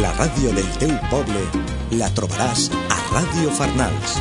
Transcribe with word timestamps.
La 0.00 0.12
radio 0.12 0.50
del 0.56 0.68
teu 0.80 0.92
poble 1.10 1.40
la 2.00 2.08
trobaràs 2.16 2.68
a 2.72 2.96
Radio 3.10 3.50
Farnals. 3.58 4.14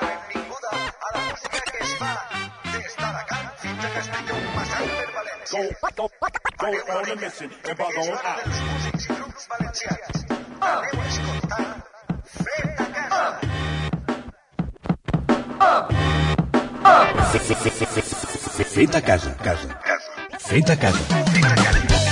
Benvinguda 0.00 0.70
a 0.74 1.14
la 1.14 1.22
música 1.30 1.60
que 1.72 1.80
es 1.84 1.92
fa 2.02 2.12
Fet 18.74 18.94
a 18.96 19.00
casa, 19.00 19.30
casa. 19.42 19.80
Fet 20.38 20.70
a 20.70 20.76
casa. 20.76 22.03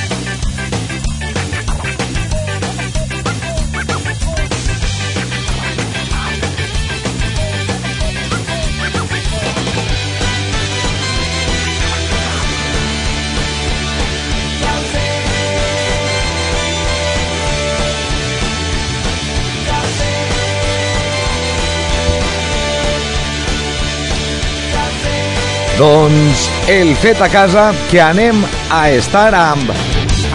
Doncs 25.83 26.44
el 26.70 26.92
fet 26.94 27.19
a 27.19 27.27
casa 27.27 27.62
que 27.91 27.98
anem 27.98 28.38
a 28.70 28.84
estar 28.94 29.33
amb... 29.34 29.72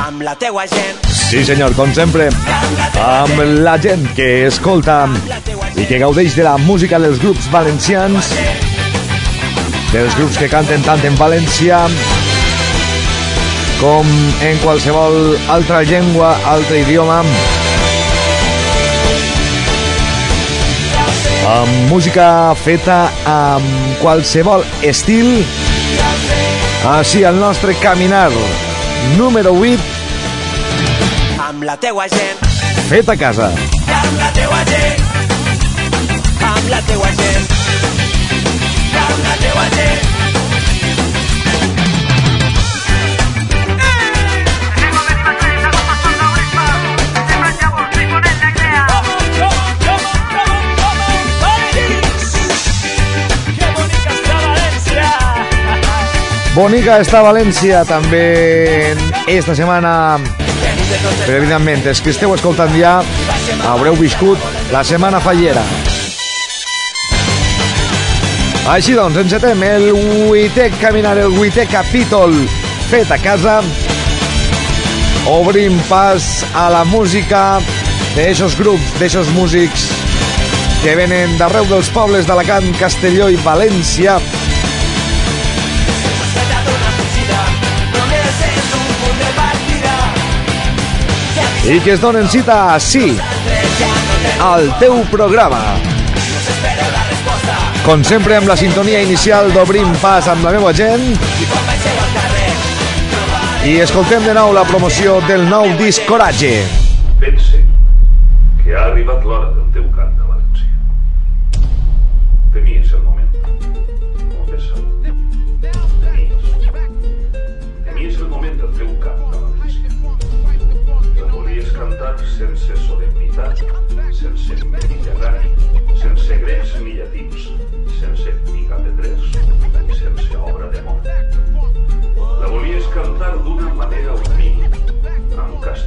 amb 0.04 0.26
la 0.26 0.34
teua 0.36 0.66
gent, 0.68 0.98
Sí 1.30 1.46
senyor, 1.48 1.72
com 1.78 1.94
sempre, 1.96 2.26
amb 3.00 3.40
la 3.64 3.78
gent 3.80 4.04
que 4.18 4.28
escolta 4.50 4.98
i 5.80 5.88
que 5.88 6.02
gaudeix 6.04 6.36
de 6.36 6.44
la 6.44 6.58
música 6.60 7.00
dels 7.00 7.22
grups 7.24 7.48
valencians, 7.54 8.34
dels 9.94 10.20
grups 10.20 10.36
que 10.36 10.52
canten 10.52 10.84
tant 10.84 11.08
en 11.08 11.16
València 11.16 11.80
com 13.80 14.18
en 14.50 14.66
qualsevol 14.66 15.38
altra 15.48 15.86
llengua, 15.88 16.36
altre 16.58 16.84
idioma. 16.84 17.22
Amb 21.48 21.88
música 21.88 22.54
feta 22.60 23.08
amb 23.24 24.02
qualsevol 24.02 24.66
estil. 24.84 25.46
Així 26.92 27.24
el 27.30 27.40
nostre 27.40 27.76
caminar 27.80 28.28
número 29.16 29.54
8, 29.56 29.80
amb 31.48 31.64
la 31.70 31.78
teua 31.80 32.10
gent, 32.12 32.44
fet 32.90 33.08
a 33.10 33.16
casa. 33.16 33.48
amb 34.02 34.20
la 34.20 34.30
teua 34.36 34.60
gent, 34.74 35.08
amb 36.52 36.70
la 36.76 36.84
teua 36.92 37.16
gent, 37.24 37.50
amb 39.08 39.24
la 39.24 39.36
teua 39.48 39.68
gent. 39.80 40.17
Bonica 56.58 56.96
està 56.98 57.20
a 57.20 57.26
València 57.28 57.84
també 57.86 58.96
esta 59.30 59.54
setmana. 59.54 60.18
Però 61.28 61.36
evidentment, 61.38 61.84
els 61.86 62.00
que 62.02 62.10
esteu 62.10 62.32
escoltant 62.34 62.74
ja 62.74 62.96
haureu 63.70 63.94
viscut 64.00 64.42
la 64.74 64.82
setmana 64.82 65.20
fallera. 65.22 65.62
Així 68.74 68.96
doncs, 68.98 69.20
encetem 69.22 69.62
el 69.68 69.86
vuitè 69.94 70.72
caminar, 70.82 71.14
el 71.22 71.36
vuitè 71.38 71.68
capítol 71.70 72.34
fet 72.90 73.14
a 73.14 73.20
casa. 73.22 73.60
Obrim 75.30 75.78
pas 75.92 76.42
a 76.58 76.72
la 76.74 76.82
música 76.90 77.62
d'eixos 78.16 78.58
grups, 78.58 78.98
d'eixos 78.98 79.30
músics 79.38 79.92
que 80.82 80.98
venen 80.98 81.38
d'arreu 81.38 81.70
dels 81.70 81.94
pobles 81.94 82.26
d'Alacant, 82.26 82.74
Castelló 82.82 83.30
i 83.30 83.38
València 83.46 84.18
i 91.68 91.80
que 91.84 91.92
es 91.92 92.00
donen 92.00 92.30
cita 92.32 92.56
així 92.74 93.10
al 94.40 94.70
teu 94.80 95.02
programa. 95.12 95.60
Com 97.84 98.04
sempre, 98.08 98.38
amb 98.38 98.48
la 98.48 98.56
sintonia 98.60 99.02
inicial 99.04 99.52
d'Obrim 99.52 99.92
Pas 100.00 100.30
amb 100.32 100.48
la 100.48 100.54
meva 100.56 100.72
gent 100.76 101.04
i 103.68 103.76
escoltem 103.84 104.24
de 104.24 104.36
nou 104.38 104.54
la 104.56 104.64
promoció 104.70 105.18
del 105.28 105.44
nou 105.52 105.68
disc 105.82 106.08
Coratge. 106.08 106.54
Pense 107.20 107.60
que 108.64 108.76
ha 108.76 108.86
arribat 108.88 109.28
l'hora 109.28 109.52
del 109.52 109.68
teu 109.76 109.90
cant 109.98 110.14
de 110.16 110.24
València. 110.24 111.66
Temies 112.56 112.97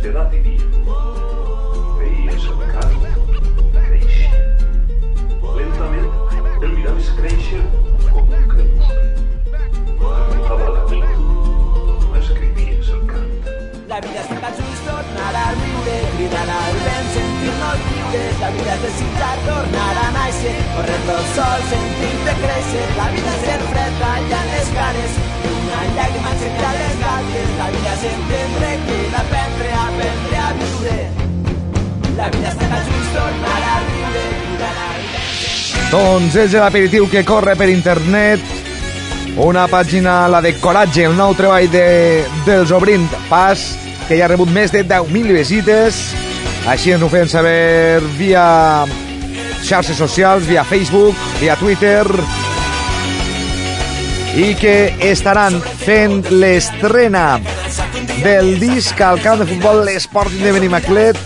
castedat 0.00 0.32
i 0.32 0.38
dia. 0.40 0.64
Veies 2.00 2.44
el 2.48 2.60
cant 2.72 2.94
créixer. 3.74 4.30
Lentament 5.56 6.08
el 6.64 6.72
miraves 6.72 7.10
créixer 7.18 7.60
com 8.06 8.32
un 8.38 8.46
crepuscle. 8.52 9.02
Arribava 10.12 10.70
la 10.76 10.86
nit, 10.92 12.16
escrivies 12.22 12.88
el 12.96 13.04
cant. 13.12 13.28
La 13.92 14.00
vida 14.06 14.24
està 14.24 14.40
tan 14.46 14.56
just 14.62 14.88
tornar 14.88 15.34
a 15.42 15.46
riure, 15.58 15.98
cridar 16.16 16.48
al 16.56 16.82
vent, 16.86 17.12
sentir-nos 17.18 17.86
lliures. 17.90 18.42
La 18.44 18.52
vida 18.56 18.76
és 18.78 18.84
desitjar 18.86 19.34
tornar 19.50 19.94
a 20.06 20.10
néixer, 20.16 20.56
corrent 20.78 21.16
el 21.18 21.24
sol, 21.36 21.68
sentir-te 21.74 22.38
créixer. 22.46 22.88
La 23.02 23.12
vida 23.18 23.36
és 23.36 23.48
ser 23.50 23.62
fred, 23.68 24.00
tallant 24.00 24.52
les 24.56 24.76
cares, 24.80 25.24
una 25.52 25.89
Doncs 35.90 36.36
és 36.38 36.52
l'aperitiu 36.54 37.08
que 37.10 37.24
corre 37.26 37.56
per 37.58 37.66
internet. 37.66 38.42
Una 39.42 39.64
pàgina, 39.66 40.28
la 40.30 40.38
de 40.44 40.52
Coratge, 40.62 41.02
el 41.08 41.16
nou 41.18 41.34
treball 41.34 41.66
de, 41.72 41.82
dels 42.46 42.70
Obrint 42.70 43.08
Pas, 43.26 43.64
que 44.06 44.14
ja 44.14 44.28
ha 44.28 44.30
rebut 44.30 44.52
més 44.54 44.70
de 44.70 44.84
10.000 44.86 45.34
visites. 45.34 45.98
Així 46.70 46.94
ens 46.94 47.02
ho 47.02 47.08
feien 47.10 47.30
saber 47.30 47.98
via 48.20 48.44
xarxes 49.66 49.98
socials, 49.98 50.46
via 50.46 50.62
Facebook, 50.62 51.18
via 51.42 51.58
Twitter, 51.58 52.06
i 54.38 54.52
que 54.54 54.76
estaran 55.10 55.58
fent 55.82 56.22
l'estrena 56.30 57.40
del 58.22 58.58
disc 58.60 59.00
al 59.00 59.20
camp 59.22 59.40
de 59.40 59.46
futbol 59.46 59.84
l'Sporting 59.86 60.42
de 60.44 60.52
Benimaclet 60.52 61.16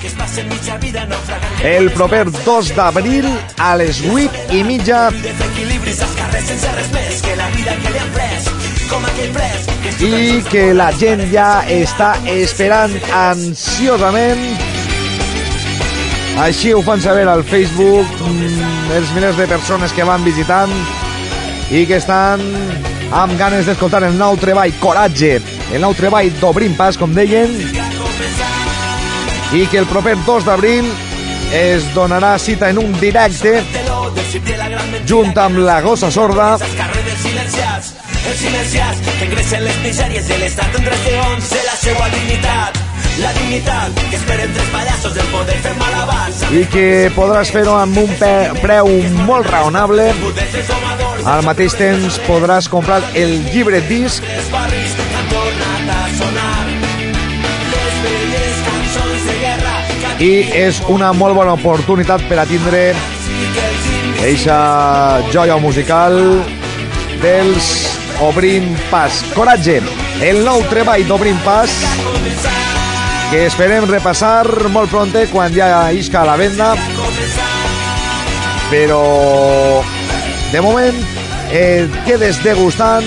el 1.64 1.90
proper 1.92 2.26
2 2.30 2.74
d'abril 2.76 3.26
a 3.56 3.74
les 3.80 4.02
8 4.04 4.52
i 4.52 4.62
mitja. 4.68 5.08
I 10.04 10.42
que 10.50 10.64
la 10.76 10.90
gent 10.92 11.24
ja 11.32 11.48
està 11.72 12.10
esperant 12.34 12.92
ansiosament. 13.16 14.44
Així 16.44 16.74
ho 16.74 16.82
fan 16.84 17.00
saber 17.00 17.24
al 17.30 17.44
Facebook 17.46 18.10
mm, 18.28 18.94
els 18.98 19.14
milers 19.14 19.38
de 19.38 19.46
persones 19.48 19.94
que 19.94 20.04
van 20.04 20.24
visitant 20.26 20.72
i 21.70 21.86
que 21.86 21.96
estan 21.96 22.42
amb 23.14 23.38
ganes 23.38 23.68
d'escoltar 23.68 24.02
el 24.04 24.18
nou 24.18 24.36
treball 24.42 24.74
Coratge, 24.82 25.38
el 25.72 25.80
nou 25.80 25.94
treball 25.94 26.30
d'Obrim 26.40 26.76
Pas, 26.76 26.98
com 27.00 27.14
deien, 27.14 27.54
i 29.54 29.66
que 29.70 29.78
el 29.78 29.86
proper 29.86 30.16
2 30.26 30.44
d'abril 30.48 30.90
es 31.54 31.86
donarà 31.94 32.36
cita 32.38 32.70
en 32.70 32.82
un 32.82 32.92
directe 33.00 33.60
junt 35.06 35.36
amb 35.38 35.62
la 35.62 35.80
gossa 35.84 36.10
sorda, 36.10 36.56
els 38.24 38.40
silenciats, 38.40 38.98
que 39.20 39.60
les 39.60 39.76
misèries 39.84 40.28
de 40.28 40.38
l'estat 40.40 40.76
en 40.78 40.84
tres 40.86 41.02
segons 41.04 41.50
de 41.52 41.62
la 41.66 41.76
seva 41.76 42.08
dignitat. 42.14 42.80
La 43.20 43.30
dignitat 43.36 44.00
que 44.10 44.16
esperen 44.16 44.54
tres 44.56 44.70
pallassos 44.72 45.14
del 45.14 45.26
poder 45.30 45.56
fer 45.62 45.74
malabars. 45.78 46.40
i 46.50 46.64
que 46.72 46.86
podràs 47.14 47.52
fer-ho 47.54 47.76
amb 47.78 47.98
un 48.00 48.10
preu 48.62 48.90
molt 49.28 49.46
raonable. 49.52 50.08
Al 51.24 51.44
mateix 51.46 51.76
temps 51.78 52.18
podràs 52.26 52.68
comprar 52.68 53.02
el 53.14 53.38
llibre 53.52 53.80
disc 53.88 54.24
i 60.22 60.46
és 60.54 60.80
una 60.92 61.12
molt 61.16 61.34
bona 61.34 61.56
oportunitat 61.58 62.22
per 62.28 62.38
a 62.38 62.46
tindre 62.46 62.82
eixa 64.24 64.58
joia 65.32 65.56
musical 65.60 66.14
dels 67.22 67.70
Obrint 68.22 68.76
Pas. 68.92 69.16
Coratge, 69.34 69.80
el 70.22 70.44
nou 70.46 70.62
treball 70.70 71.02
d'Obrint 71.08 71.40
Pas 71.44 71.72
que 73.32 73.46
esperem 73.48 73.88
repassar 73.90 74.46
molt 74.70 74.92
pronte 74.92 75.26
quan 75.32 75.52
ja 75.54 75.90
isca 75.90 76.22
a 76.22 76.28
la 76.28 76.38
venda 76.38 76.70
però 78.70 79.82
de 80.52 80.62
moment 80.62 81.02
et 81.50 82.00
quedes 82.06 82.38
degustant 82.46 83.06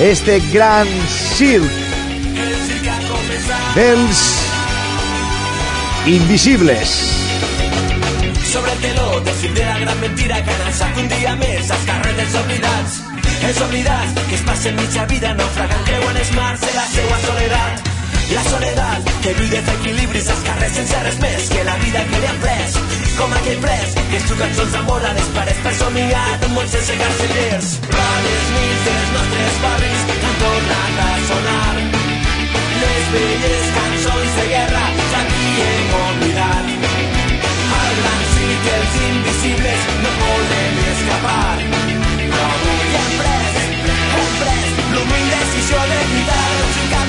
este 0.00 0.38
gran 0.52 0.88
circ 1.34 1.70
dels 3.74 4.45
invisibles. 6.06 6.88
sobre 8.52 8.72
el 8.72 8.78
teló 8.78 9.20
del 9.20 9.34
cim 9.34 9.54
de 9.54 9.64
la 9.64 9.78
gran 9.78 10.00
mentira 10.00 10.42
que 10.44 10.50
han 10.50 10.98
un 10.98 11.08
dia 11.08 11.34
més 11.36 11.70
als 11.70 11.84
carrers 11.84 12.34
oblidats. 12.42 12.92
Els 13.42 13.60
oblidats 13.60 14.20
que 14.28 14.34
es 14.36 14.42
passen 14.42 14.76
mitja 14.76 15.04
vida 15.06 15.34
naufragant 15.34 15.84
creuen 15.88 16.16
els 16.16 16.30
mars 16.32 16.60
de 16.60 16.72
la 16.76 16.86
seua 16.92 17.18
soledat. 17.24 17.90
La 18.30 18.44
soledat 18.44 19.10
que 19.24 19.34
viu 19.38 19.48
de 19.50 19.62
fer 19.66 19.74
equilibris 19.80 20.28
als 20.30 20.44
carrers 20.46 20.78
sense 20.78 21.02
res 21.02 21.18
més 21.24 21.48
que 21.50 21.64
la 21.64 21.76
vida 21.82 22.04
que 22.12 22.20
li 22.22 22.30
han 22.30 22.38
pres. 22.44 22.78
Com 23.18 23.34
aquell 23.40 23.58
pres 23.66 23.98
que 23.98 24.20
es 24.20 24.30
cançons 24.42 24.78
d'amor 24.78 25.08
a 25.10 25.12
les 25.18 25.32
parets 25.34 25.64
per 25.66 25.74
somiar 25.80 26.28
un 26.46 26.54
món 26.54 26.70
sense 26.70 27.00
carcellers. 27.02 27.72
Les 27.96 28.46
nits 28.54 28.86
dels 28.86 29.10
nostres 29.18 29.58
barris 29.66 30.06
han 30.20 30.38
tornat 30.44 31.02
a 31.08 31.10
sonar. 31.32 31.74
Les 32.84 33.12
velles 33.16 33.74
cançons 33.80 34.40
de 34.40 34.48
guerra 34.54 35.05
ja 35.58 35.64
havíem 35.64 35.90
oblidat. 36.10 36.66
Al 37.78 37.92
gran 37.98 38.20
sí 38.32 38.48
que 38.64 38.74
els 38.80 38.94
invisibles 39.10 39.86
no 40.02 40.10
poden 40.20 40.74
escapar. 40.92 41.56
Però 42.18 42.48
avui 42.56 42.98
hem 43.00 43.14
pres, 43.20 43.56
hem 44.18 44.34
pres 44.42 44.68
l'humil 44.92 45.32
decisió 45.38 45.88
de 45.94 46.02
lluitar 46.10 46.44
el 46.58 46.68
sí 46.74 46.84
que 46.90 46.96
ha 46.96 47.06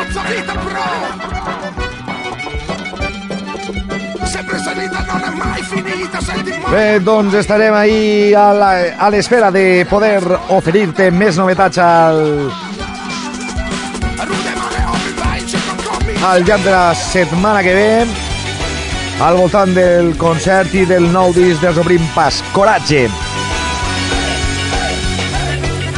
zozza 0.00 0.22
vita 0.22 0.52
pro 0.52 0.82
Sempre 4.26 4.58
salita 4.58 5.04
non 5.06 5.22
è 5.22 5.30
mai 5.36 5.62
finita 5.62 6.20
Senti 6.20 6.58
ma 6.58 6.68
Bé, 6.68 7.00
doncs 7.00 7.34
estarem 7.34 7.74
ahí 7.74 8.32
a 8.34 9.08
l'espera 9.10 9.50
de 9.50 9.84
poder 9.88 10.22
oferir-te 10.48 11.10
més 11.10 11.36
novetats 11.36 11.80
al, 11.82 12.20
al 16.22 16.44
llarg 16.44 16.64
de 16.64 16.70
la 16.70 16.94
setmana 16.94 17.64
que 17.66 17.74
ve 17.74 17.90
al 19.20 19.36
voltant 19.36 19.74
del 19.76 20.14
concert 20.16 20.72
i 20.74 20.86
del 20.88 21.10
nou 21.12 21.34
disc 21.36 21.60
dels 21.60 21.76
Obrim 21.82 22.06
Pas, 22.14 22.40
Coratge. 22.54 23.29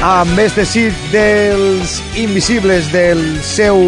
Amb 0.02 0.38
este 0.42 0.64
sit 0.66 0.94
dels 1.12 2.00
Invisibles 2.18 2.88
del 2.90 3.20
seu 3.46 3.78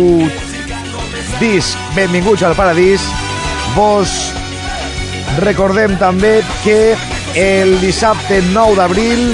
disc 1.41 1.75
Benvinguts 1.97 2.45
al 2.47 2.55
Paradís, 2.55 3.03
vos 3.75 4.13
recordem 5.43 5.97
també 5.99 6.37
que 6.63 6.95
el 7.35 7.75
dissabte 7.83 8.39
9 8.53 8.79
d'abril 8.79 9.25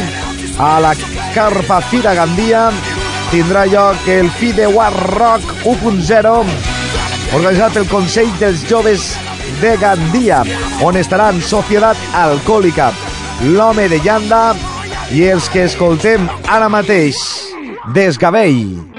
a 0.56 0.72
la 0.80 0.94
Carpa 1.34 1.82
Fira 1.90 2.16
Gandia 2.16 2.70
tindrà 3.28 3.66
lloc 3.68 4.08
el 4.08 4.32
Fide 4.40 4.72
War 4.72 4.94
Rock 5.12 5.52
1.0 5.68 6.34
organitzat 7.36 7.76
pel 7.76 7.88
Consell 7.92 8.32
dels 8.40 8.64
Joves 8.72 9.12
de 9.60 9.76
Gandia, 9.76 10.40
on 10.80 10.96
estaran 10.96 11.44
Societat 11.44 12.00
Alcohòlica, 12.24 12.88
l'Home 13.52 13.90
de 13.92 14.00
Llanda 14.00 14.44
i 15.10 15.24
els 15.26 15.48
que 15.50 15.64
escoltem 15.66 16.28
ara 16.46 16.68
mateix, 16.70 17.18
Desgavell. 17.94 18.89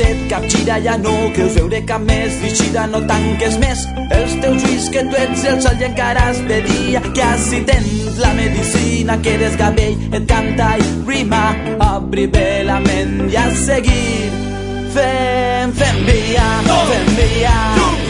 Si 0.00 0.06
et 0.06 0.20
capgira 0.30 0.78
ja 0.80 0.96
no 0.96 1.12
creus 1.34 1.56
veure 1.58 1.80
cap 1.88 2.02
més 2.06 2.38
Vigida, 2.40 2.86
no 2.88 3.02
tanques 3.08 3.58
més. 3.60 3.84
Els 4.16 4.36
teus 4.42 4.64
ulls 4.70 4.88
que 4.94 5.04
tu 5.08 5.18
ets 5.20 5.44
el 5.50 5.60
sol 5.64 5.80
i 5.80 5.88
encara 5.90 6.30
es 6.32 6.40
de 6.48 6.60
dia 6.68 7.02
que 7.16 7.30
si 7.44 7.62
tens 7.68 8.20
la 8.20 8.32
medicina 8.38 9.18
que 9.20 9.36
eres 9.36 9.58
gavell 9.60 10.16
et 10.16 10.28
canta 10.30 10.74
i 10.80 10.90
rima. 11.08 11.42
Obri 11.90 12.28
bé 12.32 12.62
la 12.68 12.80
ment 12.86 13.26
i 13.28 13.40
a 13.40 13.48
seguir. 13.64 14.30
Fem, 14.94 15.74
fem 15.82 16.06
via, 16.08 16.46
fem 16.68 17.12
via. 17.18 17.58
fem 17.80 18.09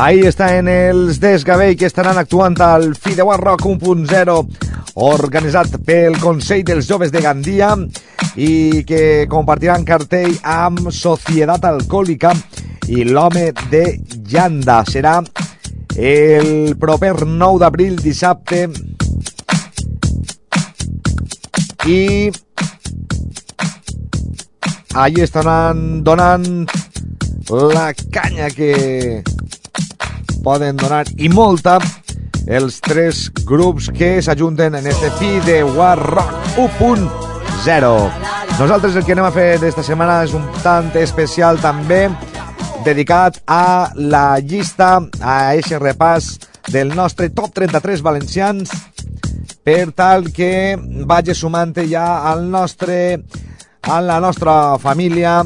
Ahí 0.00 0.20
estan 0.24 0.64
els 0.72 1.18
Desgavell 1.20 1.74
que 1.76 1.84
estaran 1.84 2.16
actuant 2.16 2.54
al 2.64 2.94
Fideuà 2.96 3.34
Rock 3.36 3.66
1.0 3.68 4.36
organitzat 5.04 5.74
pel 5.84 6.14
Consell 6.22 6.62
dels 6.64 6.86
Joves 6.88 7.10
de 7.12 7.20
Gandia 7.20 7.74
i 8.40 8.80
que 8.88 9.26
compartiran 9.28 9.84
cartell 9.84 10.38
amb 10.40 10.88
Societat 10.88 11.66
Alcohòlica 11.68 12.32
i 12.88 13.04
l'Home 13.04 13.50
de 13.68 13.82
Llanda. 14.24 14.78
Serà 14.88 15.18
el 16.00 16.78
proper 16.80 17.12
9 17.26 17.60
d'abril, 17.60 17.98
dissabte, 18.00 18.70
i 21.84 22.30
allí 24.96 25.28
estaran 25.28 26.00
donant 26.08 26.64
la 27.76 27.92
canya 28.16 28.48
que 28.48 29.20
poden 30.44 30.76
donar 30.80 31.04
i 31.18 31.28
molta 31.32 31.78
els 32.50 32.80
tres 32.82 33.28
grups 33.46 33.90
que 33.94 34.18
s'ajunten 34.22 34.74
en 34.74 34.86
este 34.86 35.10
fi 35.18 35.38
de 35.46 35.62
War 35.64 35.98
Rock 35.98 36.58
1.0. 36.58 37.90
Nosaltres 38.58 38.96
el 38.96 39.04
que 39.04 39.14
anem 39.14 39.28
a 39.28 39.34
fer 39.34 39.58
d'esta 39.62 39.84
setmana 39.86 40.22
és 40.26 40.34
un 40.36 40.44
tant 40.64 40.90
especial 41.00 41.60
també 41.62 42.08
dedicat 42.84 43.38
a 43.46 43.92
la 43.94 44.40
llista, 44.40 44.98
a 45.20 45.36
aquest 45.52 45.76
repàs 45.80 46.30
del 46.70 46.94
nostre 46.96 47.30
top 47.34 47.52
33 47.56 48.02
valencians 48.02 48.72
per 49.64 49.92
tal 49.92 50.30
que 50.32 50.76
vagi 51.06 51.34
sumant 51.34 51.76
ja 51.88 52.22
al 52.30 52.46
nostre 52.50 53.20
a 53.82 54.00
la 54.00 54.20
nostra 54.20 54.78
família 54.78 55.40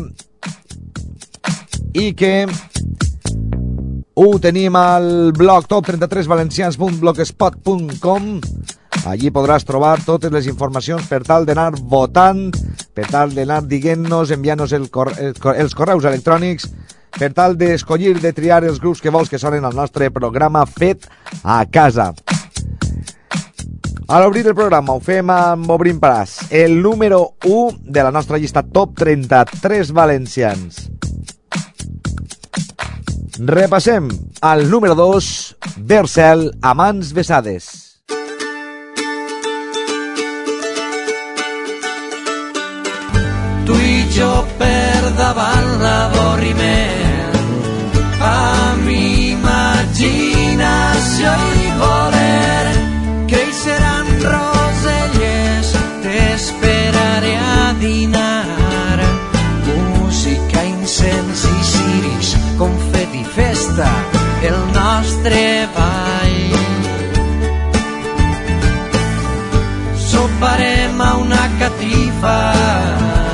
i 1.94 2.12
que 2.18 2.46
ho 4.14 4.38
tenim 4.38 4.76
al 4.78 5.34
blog 5.34 5.66
top33valencians.blogspot.com 5.66 8.22
Allí 9.04 9.28
podràs 9.34 9.66
trobar 9.68 9.98
totes 10.06 10.32
les 10.32 10.46
informacions 10.48 11.04
per 11.10 11.18
tal 11.26 11.44
d'anar 11.44 11.74
votant, 11.76 12.54
per 12.94 13.04
tal 13.10 13.34
d'anar 13.34 13.60
dient-nos, 13.68 14.30
enviant-nos 14.32 14.72
el 14.72 14.88
cor 14.94 15.10
el 15.18 15.34
cor 15.42 15.56
els 15.60 15.74
correus 15.76 16.06
electrònics, 16.08 16.70
per 17.18 17.32
tal 17.36 17.58
d'escollir, 17.58 18.14
de 18.22 18.32
triar 18.32 18.64
els 18.64 18.80
grups 18.80 19.00
que 19.02 19.12
vols 19.12 19.28
que 19.28 19.38
sonen 19.42 19.64
al 19.66 19.76
nostre 19.76 20.10
programa 20.14 20.64
fet 20.64 21.04
a 21.42 21.66
casa. 21.66 22.14
A 24.08 24.20
l'obrir 24.20 24.46
el 24.46 24.54
programa 24.54 24.94
ho 24.94 25.00
fem 25.04 25.30
amb 25.32 25.70
Obrim 25.74 26.00
Paràs, 26.00 26.52
el 26.54 26.80
número 26.80 27.34
1 27.44 27.84
de 27.84 28.02
la 28.04 28.12
nostra 28.14 28.38
llista 28.38 28.62
top 28.62 28.94
33 29.00 29.92
valencians. 29.92 30.88
Repassem 33.38 34.08
al 34.40 34.70
número 34.70 34.94
2, 34.94 35.56
Bercel, 35.76 36.52
Amants 36.62 37.12
Besades. 37.12 37.84
tu 43.64 43.72
i 43.72 44.04
jo 44.12 44.44
per 44.60 45.00
davant 45.16 45.68
l'avorriment 45.80 47.36
amb 48.28 48.88
imaginació 48.94 50.02
i 51.62 51.63
festa 63.74 63.90
el 64.42 64.72
nostre 64.72 65.68
ball. 65.74 66.52
Soparem 69.96 71.00
a 71.00 71.16
una 71.16 71.48
catifa 71.58 73.33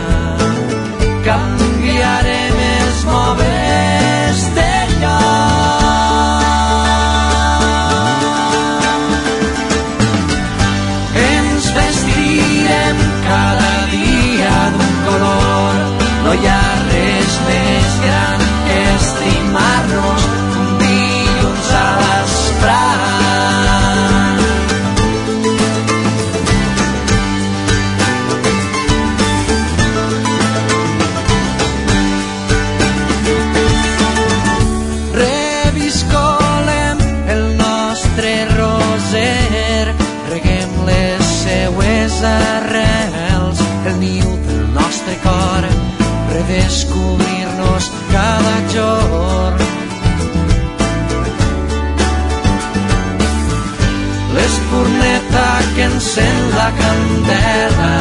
encén 56.10 56.50
la 56.56 56.70
candela 56.80 57.92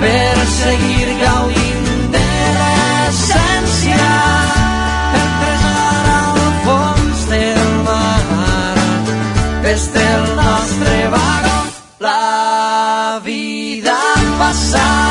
per 0.00 0.36
seguir 0.46 1.08
gaudint 1.22 1.88
de 2.14 2.28
l'essència 2.58 4.10
el 5.20 5.32
tresor 5.40 6.06
al 6.18 6.38
fons 6.66 7.24
del 7.32 7.64
mar 7.88 8.76
des 9.66 9.88
del 9.96 10.22
nostre 10.38 10.94
vagó 11.16 11.58
la 12.06 13.20
vida 13.24 13.98
passar 14.38 15.05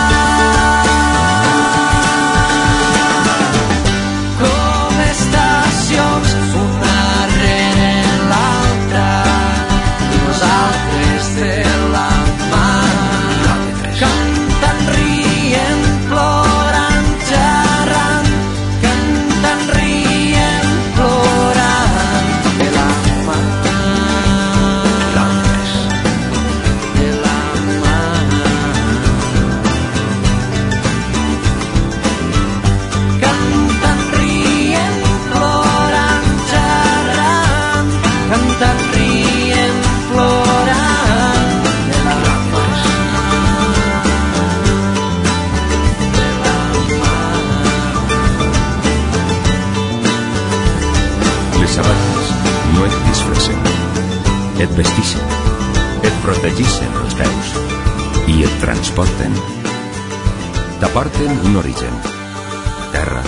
et 54.75 54.81
vestixen, 54.83 55.21
et 56.03 56.15
protegixen 56.23 56.95
els 56.99 57.13
peus 57.15 57.51
i 58.27 58.41
et 58.43 58.55
transporten. 58.59 59.37
T'aporten 60.81 61.31
un 61.47 61.55
origen, 61.61 61.95
terra, 62.91 63.21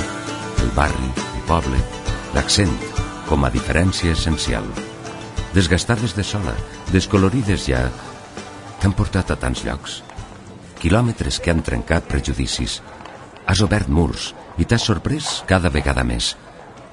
el 0.66 0.74
barri, 0.75 1.08
el 1.38 1.46
poble, 1.48 1.80
l'accent, 2.36 2.74
com 3.30 3.48
a 3.48 3.54
diferència 3.54 4.12
essencial. 4.12 4.68
Desgastades 5.56 6.18
de 6.18 6.27
sola, 6.27 6.58
descolorides 6.92 7.70
ja, 7.72 7.86
t'han 8.82 8.98
portat 9.00 9.32
a 9.32 9.39
tants 9.39 9.63
llocs. 9.63 10.01
Quilòmetres 10.84 11.39
que 11.39 11.56
han 11.56 11.63
trencat 11.63 12.12
prejudicis. 12.12 12.82
Has 13.48 13.63
obert 13.63 13.88
murs 13.88 14.34
i 14.60 14.68
t'has 14.68 14.84
sorprès 14.84 15.46
cada 15.48 15.72
vegada 15.72 16.04
més. 16.04 16.36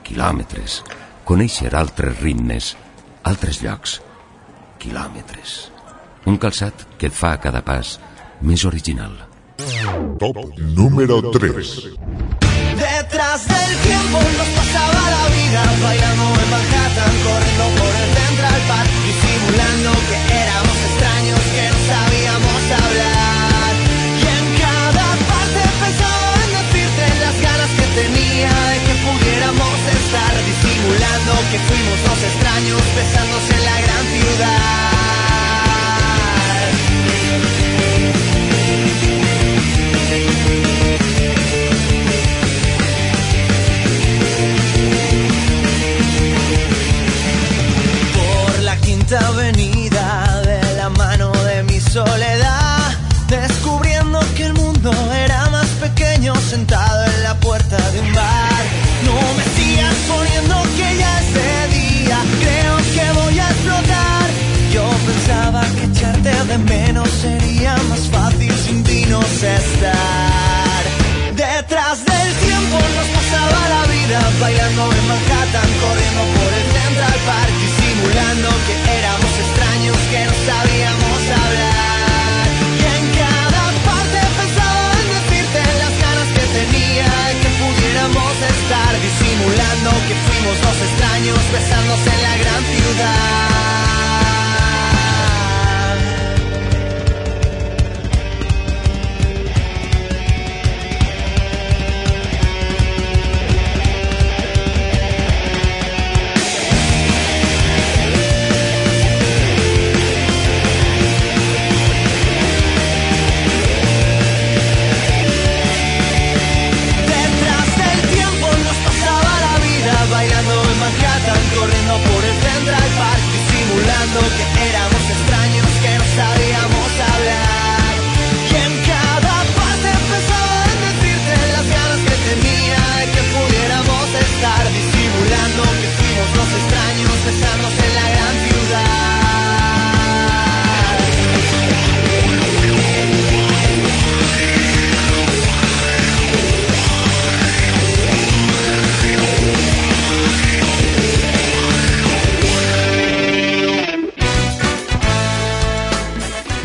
Quilòmetres. 0.07 0.85
Conèixer 1.27 1.75
altres 1.75 2.21
ritmes, 2.23 2.77
altres 3.27 3.65
llocs. 3.67 3.99
Quilòmetres. 4.85 5.53
Un 6.29 6.37
calçat 6.41 6.85
que 7.01 7.09
et 7.09 7.17
fa 7.17 7.35
a 7.35 7.41
cada 7.41 7.63
pas 7.65 7.97
més 8.45 8.65
original. 8.69 9.15
Top 10.21 10.41
número 10.77 11.21
3. 11.33 11.73
Detrás 12.75 13.47
del 13.49 13.73
tiempo 13.87 14.21
nos 14.37 14.51
pasaba 14.59 15.03
la 15.17 15.25
vida 15.37 15.63
Bailando 15.83 16.29
en 16.43 16.51
Manhattan, 16.53 17.15
corriendo 17.25 17.67
por 17.81 17.93
el 18.03 18.09
Central 18.19 18.61
Park 18.69 18.91
Disimulando 19.07 19.94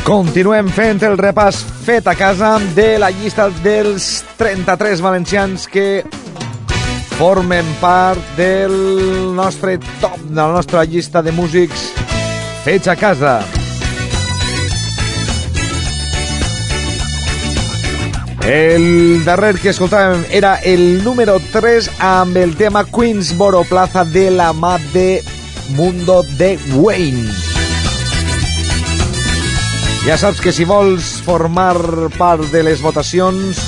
Continuem 0.10 0.72
fent 0.74 1.04
el 1.06 1.20
repàs 1.22 1.60
fet 1.86 2.08
a 2.10 2.16
casa 2.18 2.56
de 2.74 2.96
la 2.98 3.12
llista 3.14 3.44
dels 3.62 4.08
33 4.40 5.04
valencians 5.06 5.68
que 5.70 6.02
formen 7.12 7.68
part 7.78 8.18
del 8.34 8.74
nostre 9.38 9.76
top, 10.02 10.16
de 10.24 10.40
la 10.40 10.48
nostra 10.56 10.82
llista 10.90 11.22
de 11.22 11.30
músics 11.30 11.84
fets 12.64 12.90
a 12.90 12.96
casa. 12.98 13.36
El 18.50 19.22
darrer 19.30 19.60
que 19.62 19.70
escoltàvem 19.76 20.26
era 20.34 20.56
el 20.66 21.04
número 21.06 21.38
3 21.54 21.92
amb 22.16 22.42
el 22.42 22.58
tema 22.58 22.82
Queensboro 22.90 23.62
Plaza 23.70 24.08
de 24.10 24.32
la 24.34 24.50
mà 24.58 24.80
de 24.90 25.22
Mundo 25.78 26.24
de 26.42 26.56
Wayne. 26.74 27.49
Ja 30.06 30.16
saps 30.18 30.40
que 30.42 30.54
si 30.56 30.66
vols 30.66 31.18
formar 31.26 31.76
part 32.18 32.46
de 32.54 32.64
les 32.64 32.82
votacions, 32.82 33.60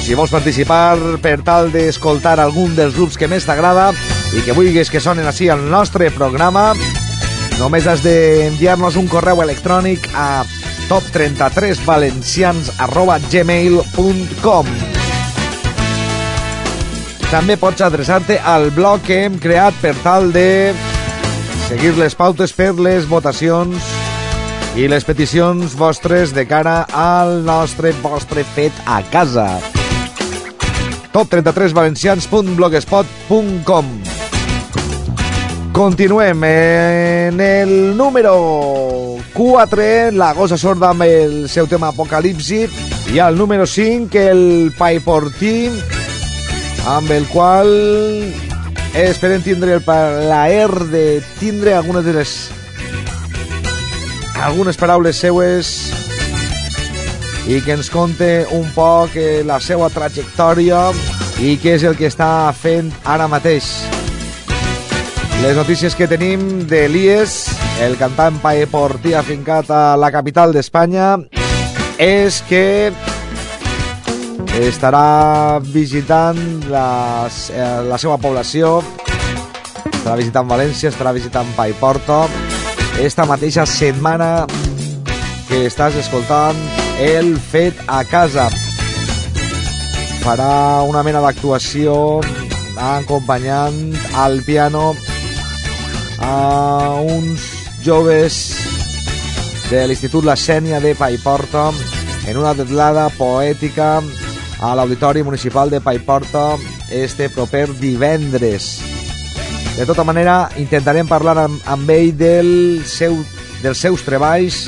si 0.00 0.16
vols 0.18 0.32
participar 0.32 1.18
per 1.22 1.38
tal 1.46 1.70
d'escoltar 1.74 2.38
algun 2.40 2.74
dels 2.78 2.96
grups 2.96 3.20
que 3.20 3.28
més 3.30 3.46
t'agrada 3.46 3.92
i 4.34 4.42
que 4.46 4.56
vulguis 4.56 4.90
que 4.90 5.02
sonen 5.02 5.28
així 5.28 5.50
al 5.52 5.62
nostre 5.70 6.10
programa, 6.14 6.72
Només 7.60 7.84
has 7.84 8.00
d'enviar-nos 8.00 8.94
un 8.96 9.08
correu 9.12 9.42
electrònic 9.44 10.06
a 10.16 10.46
top33valencians 10.88 12.70
arroba 12.80 13.18
gmail.com 13.26 14.70
També 17.28 17.58
pots 17.60 17.84
adreçar-te 17.84 18.40
al 18.40 18.70
blog 18.72 19.04
que 19.04 19.26
hem 19.26 19.36
creat 19.44 19.76
per 19.84 19.92
tal 20.00 20.32
de 20.32 20.72
seguir 21.68 21.92
les 22.00 22.16
pautes 22.16 22.56
per 22.56 22.72
les 22.80 23.04
votacions 23.12 23.99
i 24.78 24.86
les 24.86 25.02
peticions 25.04 25.74
vostres 25.74 26.30
de 26.34 26.46
cara 26.46 26.86
al 26.94 27.44
nostre 27.44 27.92
vostre 28.02 28.44
fet 28.54 28.72
a 28.86 29.02
casa. 29.10 29.60
top33valencians.blogspot.com 31.10 33.86
Continuem 35.72 36.44
en 36.44 37.40
el 37.40 37.96
número 37.96 39.16
4, 39.32 40.10
la 40.12 40.34
gossa 40.34 40.58
sorda 40.58 40.90
amb 40.90 41.02
el 41.06 41.48
seu 41.48 41.66
tema 41.66 41.88
Apocalipsi, 41.90 42.68
i 43.14 43.18
al 43.18 43.38
número 43.38 43.66
5, 43.66 44.18
el 44.18 44.72
Paiportí, 44.78 45.70
amb 46.86 47.10
el 47.10 47.26
qual 47.32 47.68
esperem 48.94 49.42
tindre 49.42 49.74
el 49.78 49.82
plaer 49.82 50.70
de 50.90 51.22
tindre 51.38 51.74
algunes 51.74 52.04
de 52.04 52.12
les 52.18 52.59
algunes 54.40 54.76
paraules 54.76 55.16
seues. 55.16 55.92
I 57.50 57.60
que 57.64 57.74
ens 57.74 57.90
conte 57.90 58.46
un 58.54 58.68
poc 58.74 59.16
eh, 59.18 59.42
la 59.46 59.58
seva 59.60 59.88
trajectòria 59.92 60.90
i 61.40 61.56
què 61.60 61.74
és 61.78 61.84
el 61.88 61.96
que 61.98 62.08
està 62.10 62.50
fent 62.56 62.90
ara 63.04 63.28
mateix. 63.28 63.68
Les 65.40 65.56
notícies 65.56 65.96
que 65.96 66.08
tenim 66.08 66.66
d'Elies, 66.68 67.36
el 67.80 67.96
cantant 68.00 68.36
paeportí 68.42 69.14
afincat 69.16 69.70
a 69.72 69.96
la 69.96 70.12
capital 70.12 70.52
d'Espanya, 70.52 71.14
és 71.96 72.42
que 72.48 72.92
estarà 74.60 75.60
visitant 75.64 76.38
eh, 76.68 77.66
la 77.88 77.98
seva 77.98 78.20
població, 78.20 78.78
estarà 79.88 80.16
visitant 80.20 80.48
València, 80.48 80.92
estarà 80.92 81.16
visitant 81.16 81.48
Paiporta, 81.56 82.26
esta 83.00 83.24
mateixa 83.24 83.64
setmana 83.64 84.44
que 85.48 85.62
estàs 85.64 85.94
escoltant 85.96 86.58
el 87.00 87.32
Fet 87.40 87.78
a 87.88 88.02
Casa. 88.04 88.50
Farà 90.20 90.84
una 90.84 91.00
mena 91.06 91.22
d'actuació 91.24 92.20
acompanyant 92.76 93.96
al 94.20 94.42
piano 94.44 94.92
a 96.20 97.00
uns 97.00 97.48
joves 97.80 98.42
de 99.70 99.86
l'Institut 99.88 100.28
La 100.28 100.36
Sènia 100.36 100.82
de 100.84 100.92
Paiporta 100.92 101.70
en 102.28 102.36
una 102.36 102.52
detlada 102.52 103.08
poètica 103.16 103.96
a 104.60 104.76
l'Auditori 104.76 105.24
Municipal 105.24 105.72
de 105.72 105.80
Paiporta 105.80 106.50
este 106.92 107.30
proper 107.32 107.70
divendres. 107.80 108.89
De 109.80 109.86
tota 109.88 110.04
manera, 110.04 110.50
intentarem 110.60 111.08
parlar 111.08 111.38
amb, 111.46 111.60
amb 111.64 111.88
ell 111.88 112.10
del 112.12 112.50
seu, 112.84 113.14
dels 113.62 113.80
seus 113.80 114.02
treballs, 114.04 114.66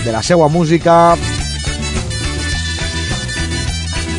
de 0.00 0.14
la 0.14 0.22
seva 0.24 0.48
música 0.48 1.12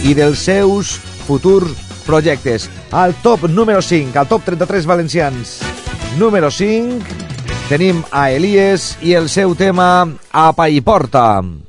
i 0.06 0.14
dels 0.14 0.46
seus 0.46 0.94
futurs 1.26 1.74
projectes. 2.06 2.70
Al 2.94 3.18
top 3.26 3.50
número 3.50 3.82
5, 3.82 4.14
al 4.14 4.30
top 4.30 4.46
33 4.46 4.86
valencians, 4.86 5.58
número 6.22 6.54
5, 6.54 7.02
tenim 7.72 8.06
a 8.12 8.30
Elies 8.30 8.94
i 9.02 9.18
el 9.18 9.26
seu 9.26 9.58
tema 9.58 10.06
A 10.30 10.52
Paiporta. 10.54 11.32
Apa 11.42 11.67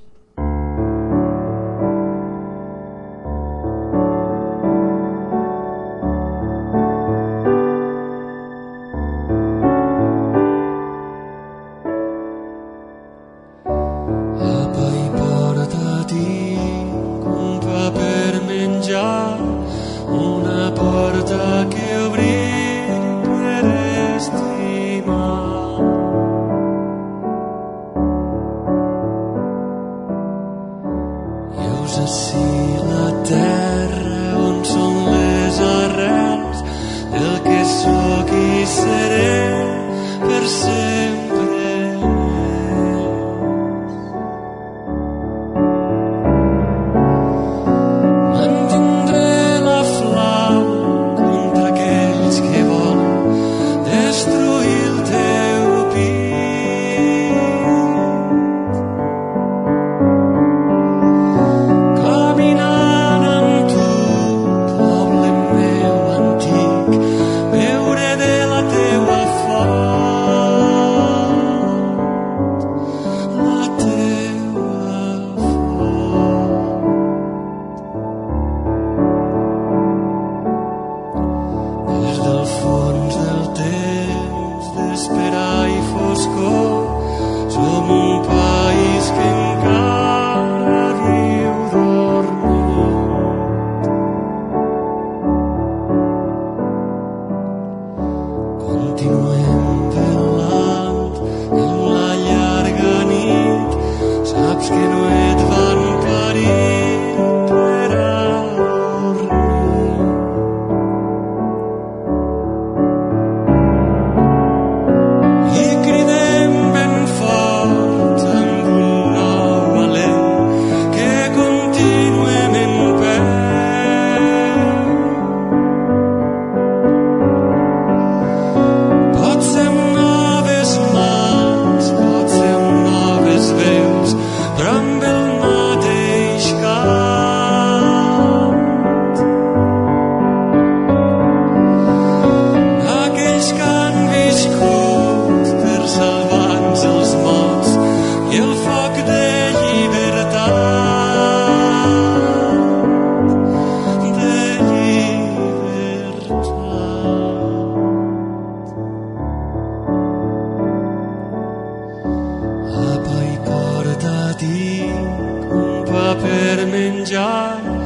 In 166.79 167.05
ya. 167.07 167.78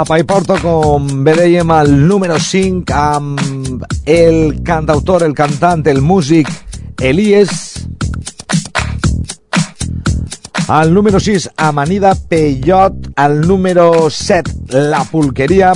a 0.00 0.24
porto, 0.28 0.56
com 0.60 1.06
bé 1.24 1.32
dèiem, 1.38 1.70
el 1.72 1.92
número 2.08 2.36
5, 2.42 2.92
amb 2.92 3.84
el 4.04 4.58
cantautor, 4.66 5.22
el 5.24 5.32
cantant, 5.32 5.86
el 5.88 6.02
músic 6.02 6.50
Elies. 7.00 7.86
Al 10.68 10.92
número 10.92 11.20
6, 11.20 11.50
Amanida 11.56 12.14
Peyot. 12.14 12.92
Al 13.16 13.40
número 13.40 14.10
7, 14.10 14.52
La 14.90 15.04
Pulqueria. 15.04 15.72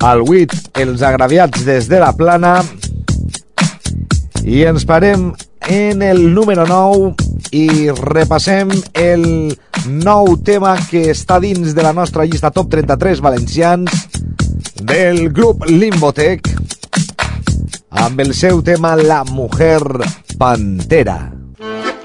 Al 0.00 0.22
8, 0.26 0.72
Els 0.82 1.02
Agraviats 1.02 1.64
des 1.64 1.86
de 1.88 2.00
la 2.02 2.10
Plana. 2.16 2.56
I 4.42 4.64
ens 4.66 4.88
parem 4.88 5.30
en 5.68 6.02
el 6.02 6.32
número 6.34 6.66
9 6.66 7.14
i 7.52 7.90
repassem 7.94 8.74
el 8.94 9.54
nou 9.88 10.36
tema 10.42 10.74
que 10.90 11.06
està 11.12 11.38
dins 11.42 11.74
de 11.74 11.84
la 11.84 11.94
nostra 11.96 12.26
llista 12.26 12.50
top 12.54 12.70
33 12.74 13.22
valencians 13.24 14.06
del 14.82 15.28
grup 15.32 15.66
Limbotec 15.70 16.52
amb 17.96 18.20
el 18.20 18.34
seu 18.36 18.62
tema 18.62 18.94
La 18.96 19.22
Mujer 19.24 19.82
Pantera. 20.36 20.36
Pantera. 20.38 21.95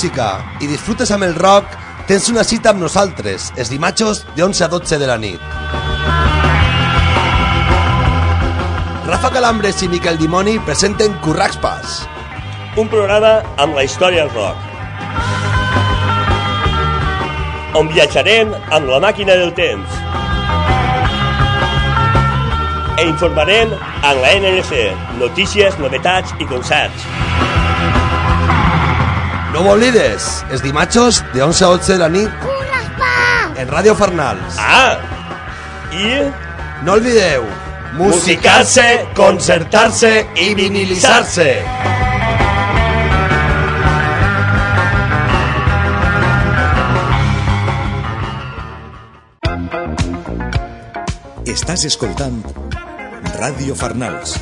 Música 0.00 0.38
i 0.64 0.66
disfrutes 0.70 1.10
amb 1.12 1.26
el 1.26 1.34
rock, 1.36 1.74
tens 2.08 2.30
una 2.32 2.40
cita 2.40 2.70
amb 2.70 2.80
nosaltres, 2.80 3.50
els 3.60 3.68
dimatxos 3.68 4.22
de 4.32 4.40
11 4.46 4.64
a 4.64 4.68
12 4.72 4.96
de 4.96 5.08
la 5.10 5.16
nit. 5.20 5.42
Rafa 9.10 9.30
Calambres 9.34 9.82
i 9.84 9.90
Miquel 9.92 10.16
Dimoni 10.16 10.56
presenten 10.64 11.12
Curraxpas. 11.20 11.98
Un 12.80 12.88
programa 12.88 13.42
amb 13.60 13.76
la 13.76 13.84
història 13.84 14.24
del 14.24 14.32
rock. 14.32 14.56
On 17.76 17.92
viatjarem 17.92 18.56
amb 18.72 18.88
la 18.88 19.02
màquina 19.04 19.36
del 19.36 19.52
temps. 19.52 20.00
E 22.96 23.04
informarem 23.04 23.76
amb 23.76 24.24
la 24.24 24.32
NLC, 24.40 24.96
notícies, 25.20 25.76
novetats 25.76 26.32
i 26.40 26.48
concerts. 26.48 27.04
No 29.50 29.64
ho 29.64 29.72
oblides, 29.74 30.26
els 30.54 30.62
dimatxos 30.62 31.24
de 31.34 31.42
11 31.42 31.64
a 31.64 31.68
12 31.74 31.92
de 31.92 31.98
la 31.98 32.08
nit 32.08 32.30
en 33.58 33.68
Ràdio 33.68 33.96
Farnals. 33.98 34.58
Ah! 34.58 34.96
I... 35.92 36.22
No 36.86 36.94
olvideu, 36.94 37.44
musicar-se, 37.98 38.86
concertar-se 39.18 40.12
i 40.40 40.54
vinilitzar-se. 40.54 41.50
Estàs 51.50 51.84
escoltant 51.90 52.38
Ràdio 53.34 53.74
Farnals. 53.74 54.38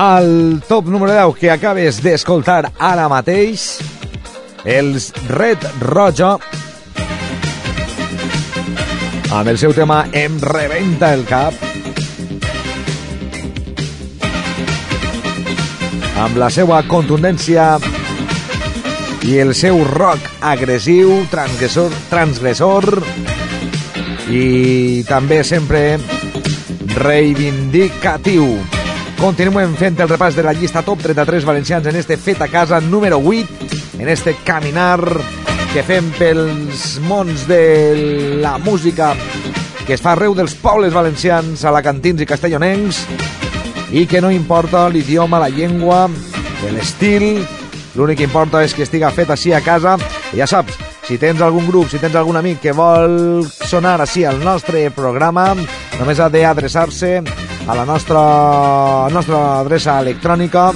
Al 0.00 0.62
top 0.68 0.86
número 0.86 1.12
10 1.12 1.34
que 1.40 1.48
acabes 1.50 1.96
d'escoltar 1.98 2.68
ara 2.78 3.08
mateix, 3.10 3.80
els 4.62 5.08
Red 5.26 5.58
Roja, 5.82 6.36
amb 9.34 9.50
el 9.50 9.58
seu 9.58 9.74
tema 9.74 10.04
Em 10.14 10.38
rebenta 10.38 11.10
el 11.18 11.26
cap, 11.26 11.50
amb 16.14 16.38
la 16.38 16.52
seva 16.54 16.78
contundència 16.86 17.66
i 19.26 19.34
el 19.42 19.50
seu 19.50 19.82
rock 19.82 20.30
agressiu, 20.54 21.24
transgressor, 21.34 21.90
transgressor. 22.06 22.92
I 24.30 25.02
també 25.10 25.42
sempre 25.42 25.86
reivindicatiu. 27.02 28.77
Continuem 29.18 29.72
fent 29.74 29.98
el 29.98 30.06
repàs 30.06 30.36
de 30.38 30.44
la 30.46 30.52
llista 30.54 30.84
top 30.86 31.00
33 31.02 31.42
valencians 31.42 31.86
en 31.90 31.96
este 31.98 32.16
Fet 32.16 32.38
a 32.40 32.46
Casa 32.46 32.78
número 32.80 33.18
8, 33.18 33.48
en 33.98 34.08
este 34.08 34.36
caminar 34.46 35.02
que 35.72 35.82
fem 35.82 36.06
pels 36.14 37.00
mons 37.02 37.48
de 37.48 38.38
la 38.38 38.56
música 38.62 39.10
que 39.88 39.96
es 39.96 40.04
fa 40.04 40.12
arreu 40.14 40.36
dels 40.38 40.54
pobles 40.62 40.94
valencians, 40.94 41.64
alacantins 41.66 42.22
i 42.22 42.28
castellonencs, 42.30 43.02
i 43.90 44.06
que 44.06 44.22
no 44.22 44.30
importa 44.30 44.86
l'idioma, 44.86 45.42
la 45.42 45.50
llengua, 45.50 46.04
l'estil, 46.70 47.42
l'únic 47.98 48.22
que 48.22 48.30
importa 48.30 48.62
és 48.62 48.76
que 48.76 48.86
estiga 48.86 49.10
fet 49.10 49.34
així 49.34 49.50
a 49.50 49.64
casa. 49.64 49.96
I 50.30 50.44
ja 50.44 50.46
saps, 50.46 50.78
si 51.08 51.18
tens 51.18 51.42
algun 51.42 51.66
grup, 51.66 51.90
si 51.90 51.98
tens 51.98 52.14
algun 52.14 52.38
amic 52.38 52.62
que 52.68 52.76
vol 52.76 53.42
sonar 53.48 53.98
així 53.98 54.28
al 54.28 54.38
nostre 54.44 54.90
programa, 54.94 55.54
només 55.98 56.20
ha 56.22 56.30
d'adreçar-se 56.30 57.47
a 57.68 57.74
la 57.74 57.84
nostra, 57.84 58.20
nostra 59.12 59.60
adreça 59.60 59.98
electrònica 60.00 60.70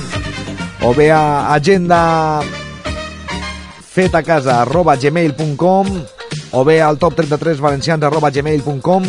o 0.85 0.93
bé 0.93 1.09
a 1.11 1.55
agenda 1.55 2.43
feta 3.93 4.19
a 4.21 4.23
casa 4.23 4.61
arroba 4.61 4.97
gmail.com 4.97 5.89
o 6.53 6.65
bé 6.65 6.83
al 6.85 6.99
top 7.01 7.17
33 7.23 7.61
valencians 7.65 8.05
arroba 8.05 8.31
gmail.com 8.31 9.09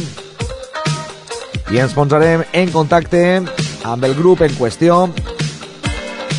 i 1.73 1.81
ens 1.83 1.95
posarem 1.97 2.45
en 2.53 2.71
contacte 2.71 3.43
amb 3.83 4.07
el 4.07 4.15
grup 4.15 4.45
en 4.47 4.55
qüestió 4.55 5.09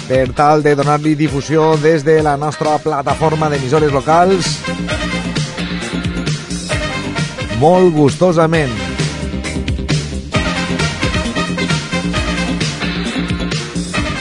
per 0.08 0.26
tal 0.32 0.64
de 0.64 0.74
donar-li 0.80 1.12
difusió 1.14 1.74
des 1.76 2.08
de 2.08 2.22
la 2.24 2.38
nostra 2.40 2.78
plataforma 2.78 3.52
d'emissores 3.52 3.92
locals 3.92 4.58
molt 7.60 7.94
gustosament. 7.94 8.83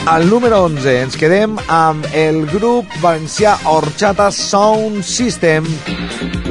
Al 0.06 0.28
número 0.28 0.58
11 0.66 0.92
ens 1.00 1.14
quedem 1.16 1.54
amb 1.72 2.04
el 2.12 2.42
grup 2.50 2.92
valencià 3.00 3.54
Orxata 3.72 4.28
Sound 4.36 5.00
System 5.00 5.64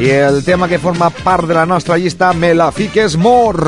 i 0.01 0.09
el 0.09 0.41
tema 0.43 0.67
que 0.67 0.81
forma 0.81 1.11
part 1.21 1.45
de 1.45 1.59
la 1.59 1.67
nostra 1.69 1.99
llista 2.01 2.33
Me 2.33 2.55
la 2.57 2.71
fiques 2.73 3.15
mor. 3.15 3.61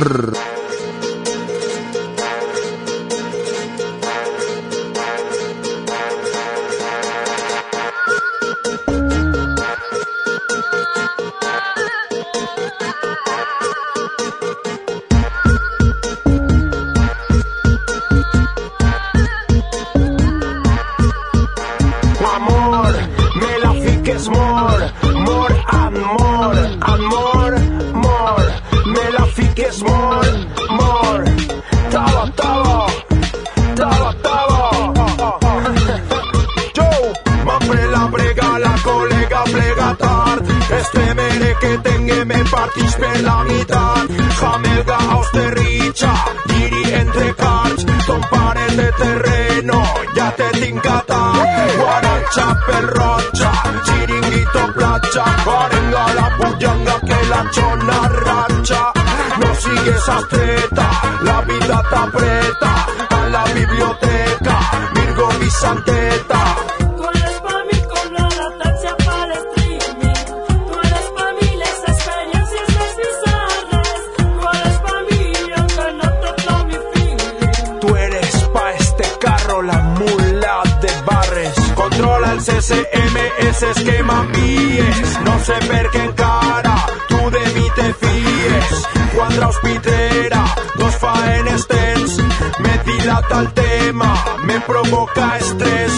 El 82.36 82.42
CCM, 82.42 83.18
ese 83.50 83.72
esquema 83.72 84.28
pies. 84.34 85.20
No 85.24 85.38
sé 85.48 85.56
per 85.70 85.86
què 85.94 86.02
encara 86.04 86.76
tu 87.08 87.20
de 87.32 87.44
mi 87.56 87.70
te 87.78 87.88
fies. 88.02 88.84
Quadra 89.16 89.48
hospitera, 89.48 90.44
dos 90.76 90.96
faenes 91.04 91.68
tens. 91.68 92.18
Me 92.60 92.74
dilata 92.88 93.40
el 93.40 93.54
tema, 93.54 94.12
me 94.44 94.60
provoca 94.68 95.38
estrès. 95.38 95.96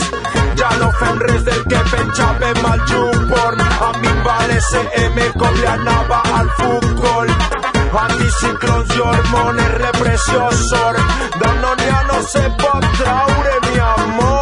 Ja 0.59 0.69
no 0.79 0.91
fem 0.99 1.19
res 1.25 1.43
del 1.49 1.63
que 1.71 1.81
penjàvem 1.93 2.65
al 2.71 2.85
YouPorn. 2.91 3.61
A 3.87 3.91
mi 3.99 4.13
em 4.13 4.23
va 4.27 4.37
l'SM 4.47 5.19
com 5.41 5.61
li 5.61 5.67
anava 5.73 6.21
al 6.39 6.49
futbol. 6.61 7.35
Anticiclons 7.97 8.95
i 8.95 9.05
hormones, 9.09 9.77
repressió, 9.81 10.49
sort. 10.69 11.15
Ha 11.47 12.01
no 12.11 12.21
se 12.27 12.49
pot 12.61 12.91
traure, 12.99 13.59
mi 13.69 13.79
amor. 13.79 14.36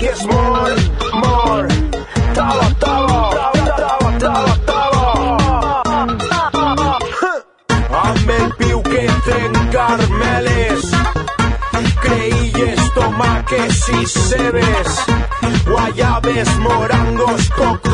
Aquí 0.00 0.08
es 0.08 0.24
more, 0.24 0.74
more, 1.12 1.68
todo, 2.32 2.64
todo, 2.78 3.30
todo, 3.36 4.08
todo, 4.18 4.46
todo. 4.64 5.02
Amb 8.02 8.30
el 8.30 8.46
piu 8.56 8.80
que 8.82 9.04
tren 9.26 9.52
carmeles, 9.74 10.88
creïlles, 12.00 12.80
tomaques 12.94 13.84
i 13.98 14.06
cebes, 14.06 15.04
guayabes, 15.68 16.48
morangos, 16.64 17.50
cocos. 17.60 17.89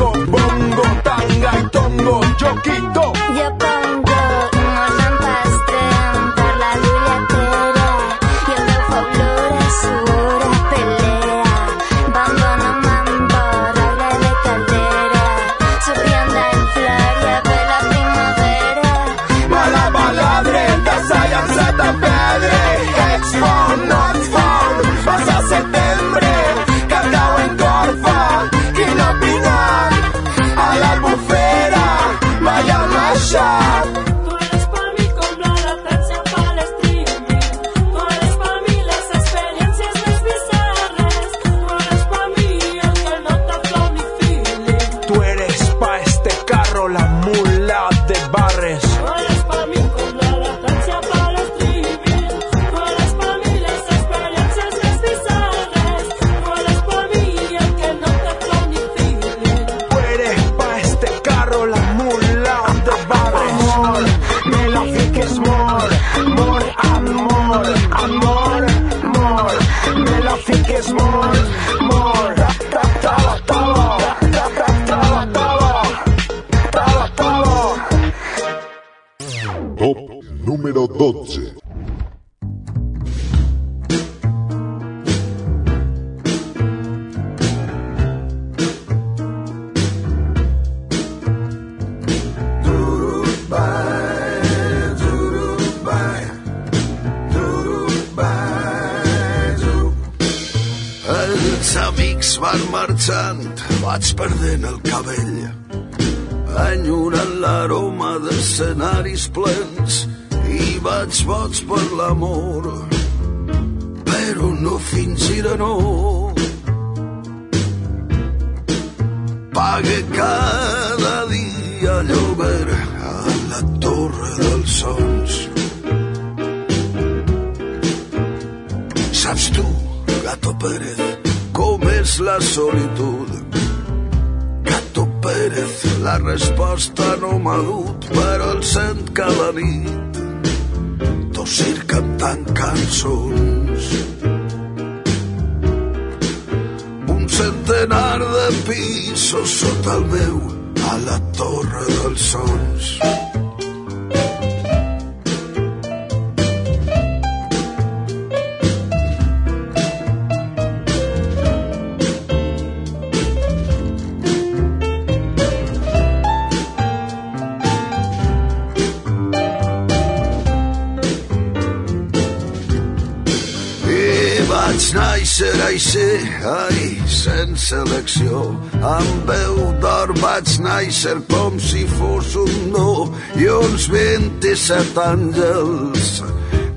Vaig 175.36 175.52
néixer 175.52 175.66
així, 175.68 176.08
ai, 176.48 176.96
sense 177.06 177.74
elecció. 177.76 178.56
Amb 178.80 179.28
veu 179.28 179.72
d'or 179.82 180.12
vaig 180.20 180.48
néixer 180.64 181.20
com 181.28 181.58
si 181.60 181.84
fos 181.86 182.36
un 182.36 182.72
no 182.72 183.12
i 183.36 183.46
uns 183.48 183.88
27 183.92 184.96
àngels 184.96 186.22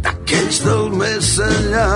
d'aquells 0.04 0.60
del 0.66 0.90
més 0.92 1.40
enllà 1.40 1.88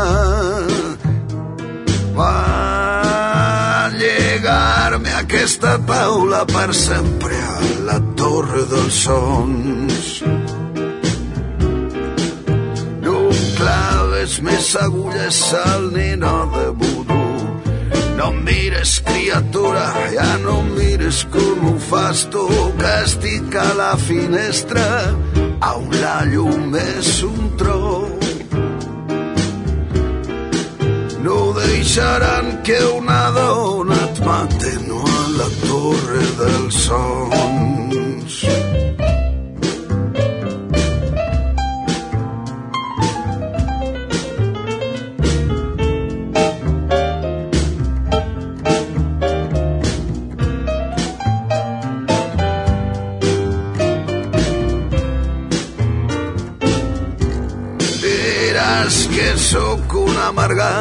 van 2.16 3.98
llegar-me 4.00 5.14
aquesta 5.20 5.78
taula 5.86 6.46
per 6.46 6.74
sempre 6.74 7.36
a 7.36 7.60
la 7.90 8.00
torre 8.16 8.64
dels 8.72 9.04
sons. 9.04 10.24
No 13.04 13.20
em 13.28 14.03
claves 14.24 14.42
més 14.42 14.76
agulles 14.80 15.38
al 15.54 15.92
nino 15.92 16.50
de 16.54 16.68
vudú. 16.80 17.24
No 18.16 18.30
em 18.32 18.38
mires, 18.46 19.02
criatura, 19.04 19.84
ja 20.14 20.38
no 20.40 20.62
em 20.62 20.70
mires 20.78 21.26
com 21.34 21.66
ho 21.68 21.74
fas 21.90 22.24
tu, 22.32 22.48
que 22.80 22.94
estic 23.04 23.56
a 23.56 23.74
la 23.76 23.98
finestra, 23.98 24.86
on 25.60 25.90
la 26.00 26.24
llum 26.32 26.76
és 26.76 27.24
un 27.24 27.52
tro. 27.60 28.08
No 31.24 31.40
deixaran 31.60 32.62
que 32.64 32.80
una 32.96 33.30
dona 33.36 33.98
et 34.08 34.24
mate, 34.24 34.78
no 34.88 35.04
a 35.04 35.26
la 35.40 35.50
torre 35.66 36.24
dels 36.40 36.86
sons. 36.88 37.53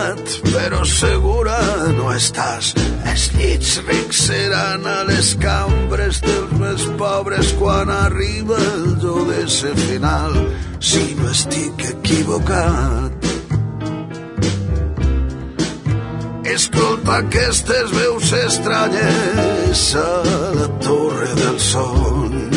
Amargat, 0.03 0.43
però 0.53 0.85
segura 0.85 1.59
no 1.97 2.11
estàs. 2.13 2.75
Els 3.07 3.31
llits 3.37 3.81
rics 3.87 4.23
seran 4.29 4.87
a 4.87 5.03
les 5.09 5.35
cambres 5.41 6.21
dels 6.23 6.53
més 6.59 6.87
pobres 6.99 7.53
quan 7.59 7.91
arriba 7.91 8.59
el 8.59 9.49
ser 9.49 9.75
final, 9.77 10.35
si 10.81 11.15
no 11.15 11.29
estic 11.31 11.85
equivocat. 11.91 13.13
Escolta 16.53 17.19
aquestes 17.23 17.93
veus 17.97 18.33
estranyes 18.33 19.95
a 19.97 20.09
la 20.59 20.69
torre 20.85 21.31
dels 21.39 21.71
sons. 21.73 22.52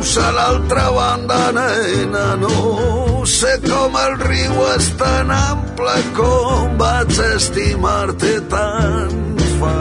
Peus 0.00 0.16
a 0.16 0.30
l'altra 0.32 0.90
banda, 0.96 1.52
nena, 1.52 2.34
no 2.40 3.26
sé 3.28 3.50
com 3.66 3.98
el 4.00 4.14
riu 4.22 4.54
és 4.70 4.86
tan 4.96 5.28
ample 5.34 5.96
com 6.16 6.78
vaig 6.80 7.18
estimar-te 7.26 8.32
tant 8.48 9.44
fa 9.58 9.74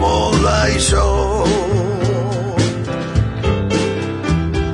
molt 0.00 0.48
això. 0.54 1.04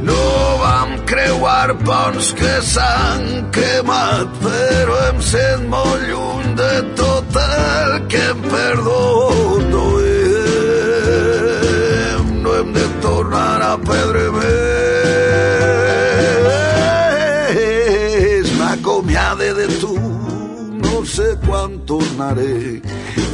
No 0.07 0.23
vam 0.63 0.97
creuar 1.11 1.75
ponts 1.83 2.31
que 2.39 2.57
s'han 2.71 3.51
cremat, 3.59 4.43
però 4.47 5.05
em 5.11 5.23
sent 5.35 5.67
molt 5.75 6.11
lluny 6.13 6.55
de 6.63 6.75
tot 7.03 7.43
el 7.51 8.03
que 8.07 8.29
hem 8.31 8.51
perdut. 8.55 9.50
A 13.71 13.77
perdre 13.79 14.25
més. 14.35 15.21
M'acomiade 18.59 19.49
de 19.59 19.67
tu, 19.83 19.95
no 20.83 20.97
sé 21.07 21.29
quan 21.45 21.71
tornaré. 21.87 22.81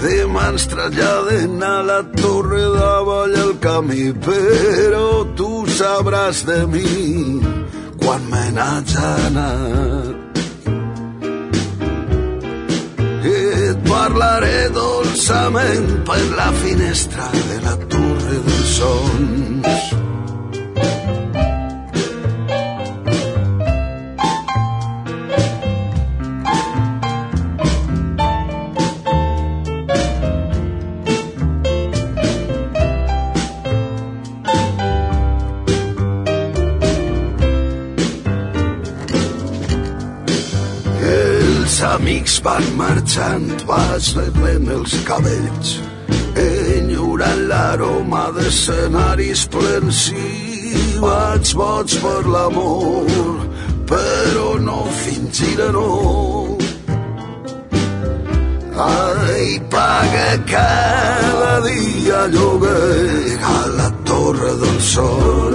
Demà 0.03 0.45
ens 0.53 0.65
traslladen 0.69 1.63
a 1.65 1.83
la 1.89 2.01
torre 2.21 2.65
davall 2.77 3.35
el 3.47 3.55
camí, 3.65 4.07
però 4.29 5.09
tu 5.39 5.51
sabràs 5.79 6.39
de 6.49 6.59
mi 6.73 6.91
quan 8.03 8.23
me 8.33 8.45
n'haig 8.57 8.91
anat. 9.13 10.17
Et 13.27 13.79
parlaré 13.89 14.59
dolçament 14.77 15.89
per 16.07 16.23
la 16.39 16.51
finestra 16.63 17.27
de 17.51 17.57
la 17.67 17.77
torre 17.91 18.37
dels 18.47 18.69
sons. 18.79 20.06
Amics 42.07 42.39
van 42.39 42.63
marxant, 42.79 43.63
vas 43.67 44.13
rebent 44.15 44.69
els 44.71 44.93
cabells, 45.09 45.71
enyorant 46.39 47.41
l'aroma 47.51 48.29
d'escenaris 48.37 49.43
plens 49.51 50.03
i 50.15 50.85
vaig 51.03 51.51
boig 51.59 51.97
per 52.05 52.23
l'amor, 52.35 53.11
però 53.91 54.47
no 54.69 54.85
fingiré 55.01 55.69
no. 55.75 55.91
Ai, 58.87 59.59
paga 59.75 60.31
cada 60.55 61.53
dia 61.67 62.23
lloguer 62.39 63.35
a 63.57 63.61
la 63.81 63.91
torre 64.07 64.55
del 64.63 64.81
sol. 64.95 65.47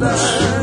Fet 0.00 0.02
a 0.02 0.59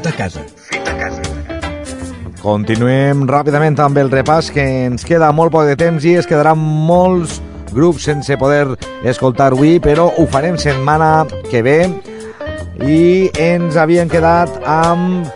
Fet 0.00 0.14
a 0.14 0.16
casa. 0.16 0.40
Fet 0.56 0.86
a 0.88 0.94
casa. 0.96 1.20
Continuem 2.40 3.26
ràpidament 3.28 3.74
amb 3.84 3.98
el 4.00 4.08
repàs 4.08 4.46
que 4.48 4.62
ens 4.86 5.04
queda 5.04 5.28
molt 5.36 5.52
poc 5.52 5.66
de 5.68 5.74
temps 5.76 6.06
i 6.08 6.14
es 6.16 6.28
quedaran 6.28 6.56
molts 6.56 7.34
grups 7.68 8.06
sense 8.08 8.38
poder 8.40 8.78
escoltar 9.04 9.50
avui, 9.52 9.74
però 9.76 10.06
ho 10.08 10.24
farem 10.32 10.56
setmana 10.56 11.26
que 11.50 11.60
ve 11.60 11.76
i 12.80 13.28
ens 13.44 13.76
havien 13.76 14.08
quedat 14.08 14.56
amb 14.64 15.28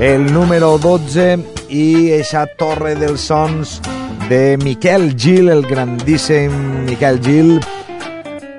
el 0.00 0.24
número 0.32 0.78
12 0.80 1.28
i 1.68 1.84
eixa 2.16 2.46
torre 2.56 2.94
dels 2.96 3.28
sons 3.28 3.82
de 4.30 4.56
Miquel 4.64 5.10
Gil, 5.12 5.52
el 5.52 5.68
grandíssim 5.68 6.56
Miquel 6.88 7.20
Gil, 7.20 7.58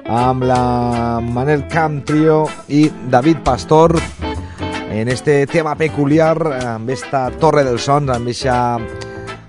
amb 0.06 0.46
la 0.46 1.18
Manel 1.34 1.66
Camp 1.66 2.04
Trio 2.06 2.44
i 2.70 2.92
David 3.10 3.42
Pastor 3.42 3.98
en 4.90 5.08
este 5.08 5.46
tema 5.48 5.76
peculiar 5.76 6.38
amb 6.66 6.90
esta 6.90 7.30
Torre 7.40 7.64
dels 7.64 7.86
Sons, 7.86 8.10
amb 8.10 8.28
aquesta 8.28 8.80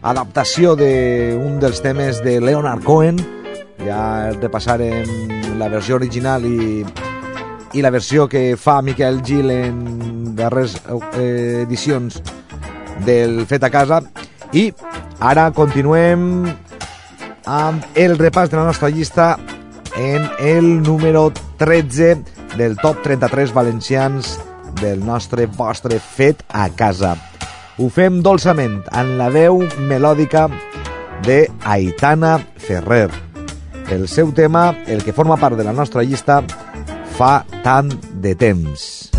adaptació 0.03 0.76
d'un 0.78 1.59
dels 1.61 1.80
temes 1.84 2.22
de 2.24 2.38
Leonard 2.41 2.84
Cohen 2.84 3.18
ja 3.84 4.32
repassarem 4.36 5.57
la 5.59 5.68
versió 5.68 5.97
original 5.97 6.45
i, 6.45 6.84
i 7.72 7.82
la 7.82 7.91
versió 7.91 8.28
que 8.28 8.57
fa 8.61 8.80
Miquel 8.82 9.22
Gil 9.24 9.51
en 9.53 10.36
darreres 10.36 10.76
eh, 11.16 11.64
edicions 11.64 12.20
del 13.07 13.47
Fet 13.49 13.64
a 13.64 13.70
Casa. 13.72 14.03
I 14.53 14.70
ara 15.20 15.51
continuem 15.57 16.47
amb 17.47 17.99
el 17.99 18.18
repàs 18.20 18.53
de 18.53 18.61
la 18.61 18.68
nostra 18.68 18.91
llista 18.91 19.32
en 19.97 20.28
el 20.38 20.82
número 20.82 21.30
13 21.59 22.14
del 22.57 22.76
top 22.76 23.03
33 23.03 23.53
valencians 23.55 24.38
del 24.81 25.05
nostre 25.05 25.47
vostre 25.47 25.99
fet 26.01 26.43
a 26.49 26.68
casa. 26.74 27.14
Ho 27.78 27.89
fem 27.93 28.20
dolçament 28.24 28.81
en 28.97 29.16
la 29.18 29.31
veu 29.33 29.62
melòdica 29.89 30.49
de 31.24 31.47
Aitana 31.64 32.39
Ferrer. 32.57 33.11
El 33.91 34.07
seu 34.09 34.33
tema, 34.33 34.74
el 34.87 35.03
que 35.05 35.12
forma 35.12 35.37
part 35.37 35.57
de 35.59 35.64
la 35.64 35.72
nostra 35.72 36.05
llista, 36.05 36.41
fa 37.16 37.41
tant 37.64 37.91
de 38.22 38.35
temps. 38.39 39.11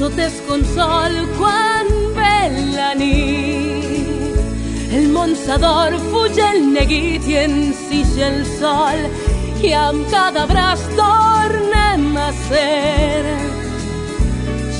Tot 0.00 0.16
és 0.20 0.38
consol 0.48 1.18
quan 1.36 1.90
ve 2.16 2.38
la 2.76 2.92
nit. 2.98 4.36
El 4.96 5.10
món 5.12 5.34
s'ador, 5.36 5.98
fuig 6.12 6.38
el 6.40 6.62
neguit 6.72 7.26
i 7.28 7.40
ensix 7.42 8.16
el 8.22 8.42
sol 8.56 9.06
i 9.66 9.72
amb 9.74 10.04
cada 10.12 10.46
braç 10.46 10.82
tornem 10.96 12.16
a 12.20 12.30
ser 12.46 13.55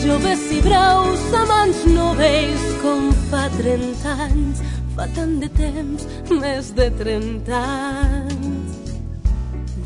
joves 0.07 0.43
i 0.55 0.61
braus, 0.63 1.23
amants 1.35 1.81
novells 1.91 2.67
com 2.83 3.09
fa 3.31 3.47
30 3.57 4.13
anys, 4.27 4.61
fa 4.95 5.07
tant 5.17 5.35
de 5.43 5.49
temps, 5.57 6.07
més 6.31 6.71
de 6.77 6.87
30 7.01 7.59
anys. 7.59 8.95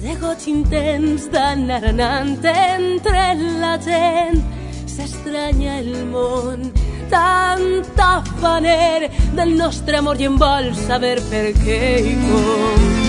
De 0.02 0.16
goig 0.20 0.46
intens 0.52 1.26
d'anar 1.32 1.80
anant 1.94 2.36
entre 2.52 3.26
la 3.62 3.74
gent, 3.86 4.44
s'estranya 4.84 5.80
el 5.80 5.92
món, 6.12 6.68
tant 7.12 8.00
afaner 8.10 9.10
del 9.36 9.56
nostre 9.56 10.02
amor 10.04 10.20
i 10.20 10.28
em 10.28 10.40
vol 10.40 10.72
saber 10.86 11.16
per 11.32 11.46
què 11.64 11.84
i 12.12 12.18
com. 12.26 12.99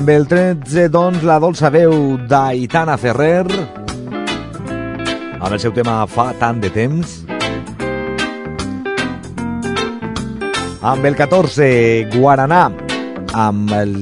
Amb 0.00 0.08
el 0.08 0.22
13, 0.24 0.86
doncs, 0.88 1.20
la 1.28 1.34
dolça 1.36 1.68
veu 1.68 1.92
d'Aitana 2.24 2.94
Ferrer, 2.96 3.44
amb 5.36 5.50
el 5.52 5.58
seu 5.60 5.74
tema 5.76 6.06
Fa 6.08 6.30
tant 6.40 6.56
de 6.62 6.70
temps. 6.72 7.18
Amb 10.80 11.04
el 11.04 11.18
14, 11.18 11.68
Guaraná, 12.14 12.62
amb 13.36 13.74
el 13.76 13.92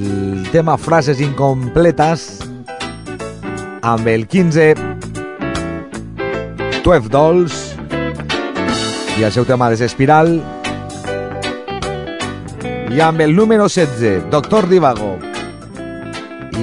tema 0.52 0.76
Frases 0.78 1.18
incompletes. 1.18 2.28
Amb 3.82 4.06
el 4.06 4.28
15, 4.30 4.68
Tuef 6.84 7.08
Dolls, 7.10 7.72
i 9.18 9.26
el 9.26 9.34
seu 9.34 9.42
tema 9.50 9.66
Desespiral. 9.74 10.36
I 12.86 13.02
amb 13.02 13.26
el 13.26 13.34
número 13.34 13.66
16, 13.66 14.30
Doctor 14.30 14.70
Divago, 14.70 15.16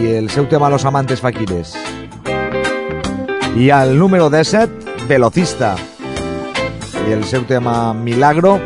i 0.01 0.15
el 0.15 0.29
seu 0.29 0.47
tema 0.47 0.69
Los 0.69 0.85
amantes 0.85 1.21
faquires. 1.21 1.73
I 3.55 3.69
al 3.69 3.97
número 3.97 4.29
17, 4.29 5.07
Velocista, 5.07 5.75
i 7.07 7.13
el 7.13 7.23
seu 7.23 7.45
tema 7.45 7.93
Milagro. 7.93 8.59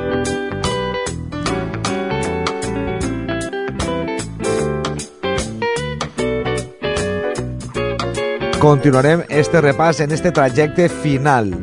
Continuarem 8.60 9.24
este 9.30 9.62
repàs 9.62 10.02
en 10.02 10.12
este 10.12 10.32
trajecte 10.32 10.90
final. 10.90 11.54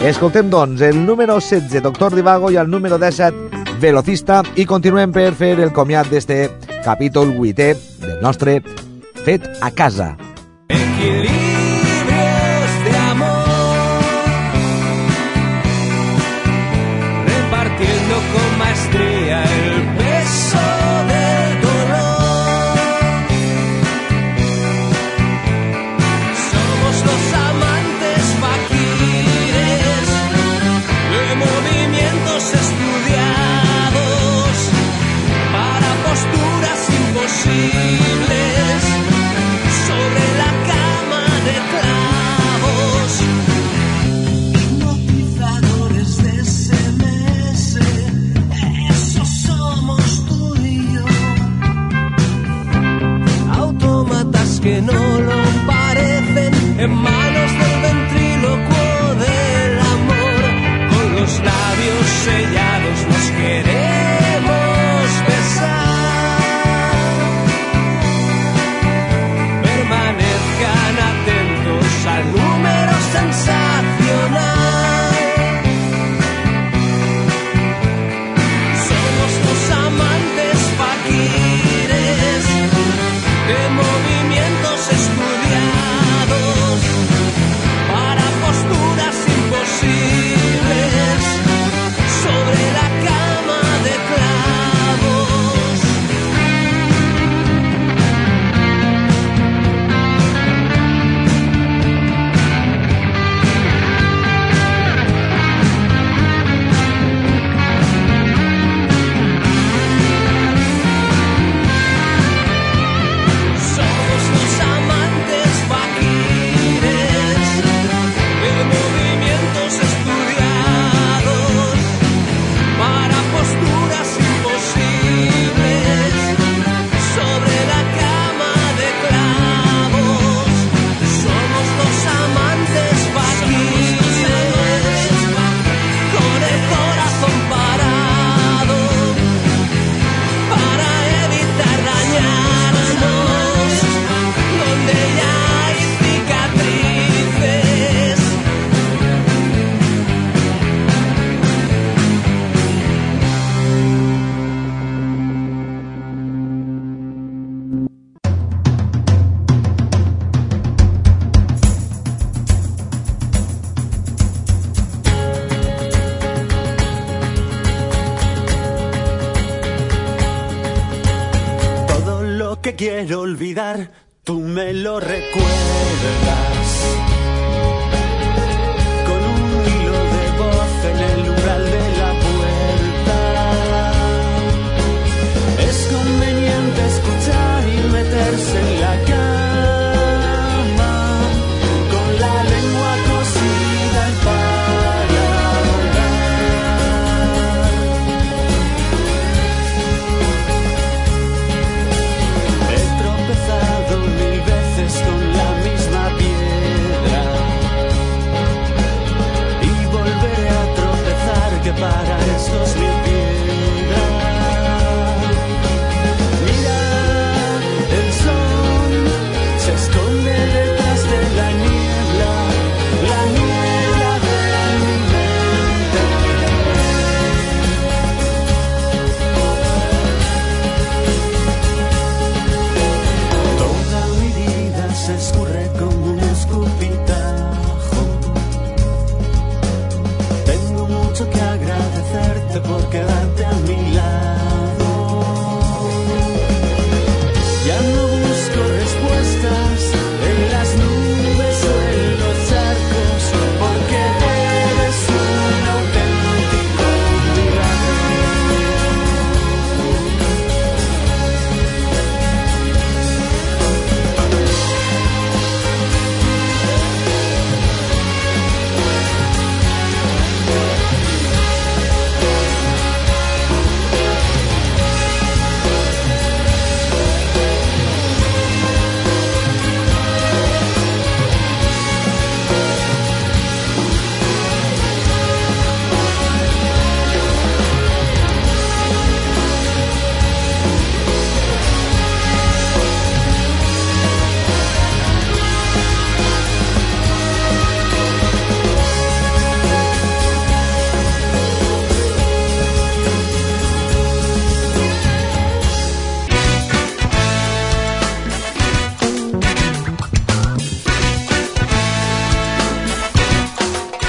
Escoltem, 0.00 0.50
doncs, 0.50 0.80
el 0.80 1.04
número 1.06 1.38
16, 1.40 1.82
Doctor 1.82 2.14
Divago, 2.14 2.50
i 2.50 2.56
el 2.56 2.70
número 2.70 2.98
17, 2.98 3.78
Velocista, 3.80 4.42
i 4.56 4.66
continuem 4.66 5.12
per 5.12 5.32
fer 5.36 5.54
el 5.60 5.72
comiat 5.72 6.10
d'este 6.10 6.50
capítol 6.84 7.34
8è 7.34 7.70
del 8.00 8.18
nostre 8.22 8.60
A 9.28 9.72
Casa. 9.72 10.16
Equilibrios 10.68 11.28
de 12.84 12.96
amor, 13.10 13.98
repartiendo 17.26 18.14
con 18.32 18.58
maestría 18.60 19.42
el 19.42 19.82
peso 19.98 20.66
del 21.10 21.60
dolor. 21.60 22.78
Somos 26.52 26.96
los 27.08 27.22
amantes 27.50 28.22
faquires 28.44 30.06
de 31.10 31.26
movimientos 31.34 32.42
estudiados 32.62 33.90
para 35.50 35.90
posturas 36.06 36.80
imposibles 37.00 38.05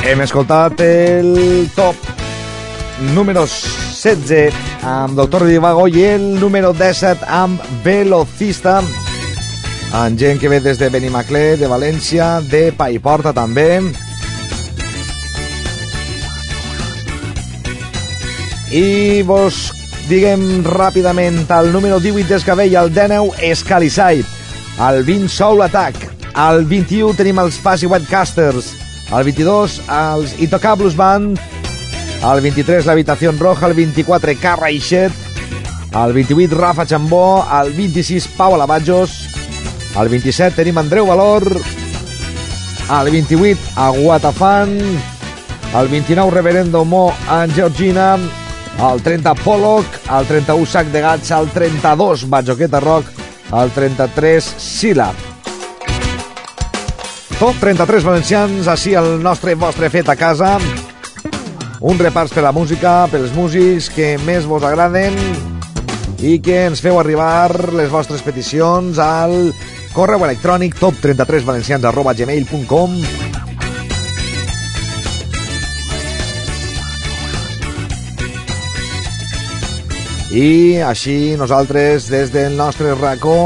Hem 0.08 0.22
escoltat 0.24 0.80
el 0.80 1.68
top 1.76 1.96
número 3.12 3.42
16 3.44 4.56
amb 4.88 5.18
Doctor 5.20 5.44
Divago 5.44 5.90
i 5.92 6.06
el 6.08 6.24
número 6.40 6.70
17 6.72 7.28
amb 7.28 7.60
Velocista. 7.84 8.78
Amb 9.92 10.16
gent 10.16 10.40
que 10.40 10.48
ve 10.48 10.62
des 10.64 10.80
de 10.80 10.88
Benimaclet, 10.94 11.60
de 11.60 11.68
València, 11.68 12.40
de 12.40 12.72
Paiporta 12.72 13.36
també. 13.36 13.68
I 18.72 18.88
vos 19.28 19.60
diguem 20.08 20.64
ràpidament 20.72 21.44
el 21.60 21.74
número 21.76 22.00
18 22.00 22.32
d'Escabell, 22.32 22.80
el 22.80 22.96
19 22.96 23.52
Escalissai, 23.52 24.24
el 24.88 25.04
20 25.04 25.28
Soul 25.28 25.68
Attack, 25.68 26.14
el 26.48 26.64
21 26.64 27.12
tenim 27.20 27.44
els 27.44 27.60
Fuzzy 27.60 27.92
Wetcasters, 27.92 28.87
el 29.12 29.24
22 29.24 29.78
els 29.88 30.34
Itocablus 30.44 30.96
Band, 30.98 31.40
el 32.28 32.42
23 32.44 32.88
l'Habitació 32.90 33.32
Roja, 33.38 33.68
el 33.68 33.76
24 33.78 34.36
Carra 34.42 34.72
Ixet, 34.72 35.14
el 35.96 36.14
28 36.14 36.58
Rafa 36.58 36.86
Chambó, 36.86 37.46
el 37.62 37.72
26 37.74 38.28
Pau 38.36 38.56
Alabajos, 38.56 39.28
el 40.00 40.10
27 40.10 40.56
tenim 40.58 40.78
Andreu 40.78 41.08
Valor, 41.08 41.46
el 43.00 43.12
28 43.12 43.72
Aguatafan, 43.76 44.76
el 44.78 45.88
29 45.88 46.32
Reverendo 46.32 46.84
Mo 46.84 47.14
en 47.32 47.54
Georgina, 47.54 48.18
el 48.18 49.02
30 49.02 49.36
Pollock, 49.36 49.86
el 50.20 50.28
31 50.28 50.66
Sac 50.66 50.88
de 50.88 51.02
Gats, 51.02 51.32
el 51.32 51.50
32 51.50 52.30
Bajoqueta 52.30 52.80
Rock, 52.80 53.06
el 53.54 53.72
33 53.72 54.44
Sila. 54.44 55.14
Top 57.38 57.54
33 57.62 58.02
valencians, 58.02 58.66
així 58.66 58.96
el 58.98 59.20
nostre 59.22 59.54
vostre 59.54 59.92
fet 59.94 60.08
a 60.10 60.16
casa. 60.18 60.56
Un 61.86 62.00
repàs 62.02 62.32
per 62.34 62.42
la 62.42 62.50
música, 62.50 63.04
pels 63.12 63.30
músics 63.36 63.92
que 63.94 64.16
més 64.26 64.48
vos 64.50 64.66
agraden 64.66 65.14
i 66.18 66.40
que 66.42 66.64
ens 66.72 66.82
feu 66.82 66.98
arribar 66.98 67.52
les 67.78 67.94
vostres 67.94 68.26
peticions 68.26 68.98
al 68.98 69.54
correu 69.94 70.26
electrònic 70.26 70.80
top33valencians 70.82 71.86
arroba 71.86 72.18
gmail.com 72.18 72.98
i 80.34 80.82
així 80.90 81.38
nosaltres 81.38 82.10
des 82.10 82.34
del 82.34 82.58
nostre 82.58 82.98
racó 82.98 83.44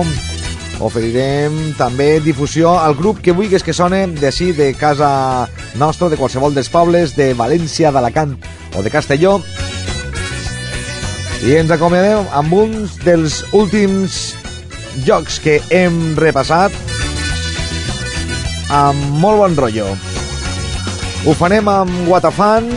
oferirem 0.82 1.56
també 1.78 2.20
difusió 2.24 2.74
al 2.80 2.96
grup 2.98 3.22
que 3.22 3.36
vulguis 3.38 3.64
que 3.64 3.74
sone 3.74 4.04
d'ací, 4.18 4.52
de 4.58 4.72
casa 4.74 5.48
nostra, 5.80 6.10
de 6.10 6.18
qualsevol 6.20 6.56
dels 6.56 6.70
pobles, 6.74 7.16
de 7.16 7.32
València, 7.38 7.92
d'Alacant 7.94 8.36
o 8.76 8.84
de 8.84 8.94
Castelló. 8.94 9.40
I 11.42 11.58
ens 11.58 11.74
acomiadem 11.74 12.28
amb 12.38 12.54
uns 12.54 12.98
dels 13.06 13.42
últims 13.58 14.36
jocs 15.06 15.40
que 15.42 15.60
hem 15.74 16.16
repassat 16.20 16.76
amb 18.72 19.20
molt 19.22 19.42
bon 19.42 19.58
rotllo. 19.58 19.92
Ho 21.26 21.34
farem 21.38 21.68
amb 21.70 22.08
Guatafan 22.08 22.70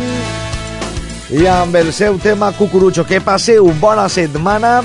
i 1.32 1.46
amb 1.48 1.76
el 1.80 1.92
seu 1.96 2.18
tema 2.20 2.52
Cucurucho. 2.52 3.06
Que 3.08 3.22
passeu 3.24 3.70
bona 3.80 4.08
setmana. 4.08 4.82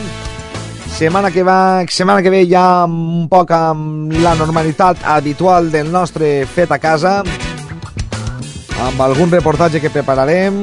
Setmana 0.98 1.32
que, 1.32 1.44
va, 1.44 1.86
setmana 1.88 2.22
que 2.22 2.32
ve 2.34 2.42
ja 2.50 2.86
un 2.86 3.28
poc 3.32 3.52
amb 3.56 4.14
la 4.20 4.34
normalitat 4.36 5.06
habitual 5.08 5.70
del 5.72 5.92
nostre 5.92 6.46
fet 6.50 6.72
a 6.72 6.80
casa 6.80 7.22
amb 8.80 9.02
algun 9.04 9.32
reportatge 9.32 9.80
que 9.84 9.92
prepararem 9.94 10.58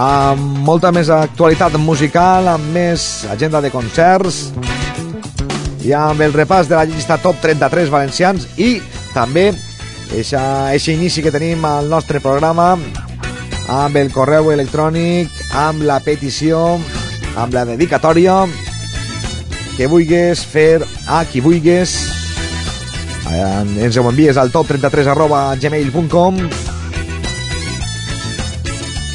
amb 0.00 0.62
molta 0.66 0.90
més 0.94 1.10
actualitat 1.12 1.76
musical 1.78 2.48
amb 2.48 2.72
més 2.74 3.26
agenda 3.30 3.60
de 3.60 3.70
concerts 3.70 4.48
i 5.82 5.92
amb 5.98 6.22
el 6.22 6.34
repàs 6.34 6.70
de 6.70 6.78
la 6.78 6.86
llista 6.88 7.18
top 7.22 7.38
33 7.42 7.90
valencians 7.90 8.46
i 8.56 8.76
també 9.12 9.50
aquest 10.12 10.88
inici 10.92 11.22
que 11.24 11.32
tenim 11.32 11.64
al 11.64 11.88
nostre 11.90 12.20
programa 12.20 12.74
amb 13.72 13.96
el 13.96 14.10
correu 14.12 14.50
electrònic, 14.52 15.30
amb 15.56 15.82
la 15.86 15.98
petició, 16.04 16.78
amb 17.38 17.54
la 17.54 17.64
dedicatòria 17.64 18.42
que 19.76 19.86
vulguis 19.86 20.44
fer 20.44 20.82
a 21.08 21.22
qui 21.24 21.40
vulguis. 21.40 21.96
Ens 23.32 23.96
ho 23.96 24.04
envies 24.10 24.36
al 24.36 24.52
top33 24.52 25.08
arroba 25.14 25.46
gmail.com 25.56 26.38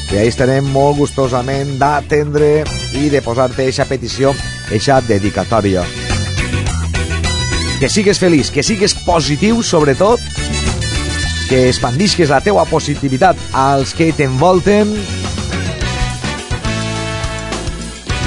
i 0.08 0.16
ahí 0.16 0.30
estarem 0.30 0.64
molt 0.72 0.96
gustosament 0.96 1.74
d'atendre 1.76 2.62
i 2.96 3.10
de 3.12 3.20
posar-te 3.20 3.66
eixa 3.68 3.84
petició, 3.84 4.32
eixa 4.72 5.02
dedicatòria. 5.04 5.82
Que 7.78 7.90
sigues 7.92 8.18
feliç, 8.18 8.48
que 8.50 8.64
sigues 8.64 8.94
positiu 9.04 9.60
sobretot, 9.62 10.22
que 11.50 11.66
expandisques 11.68 12.32
la 12.32 12.40
teua 12.40 12.64
positivitat 12.70 13.36
als 13.52 13.92
que 13.94 14.08
t'envolten, 14.16 14.96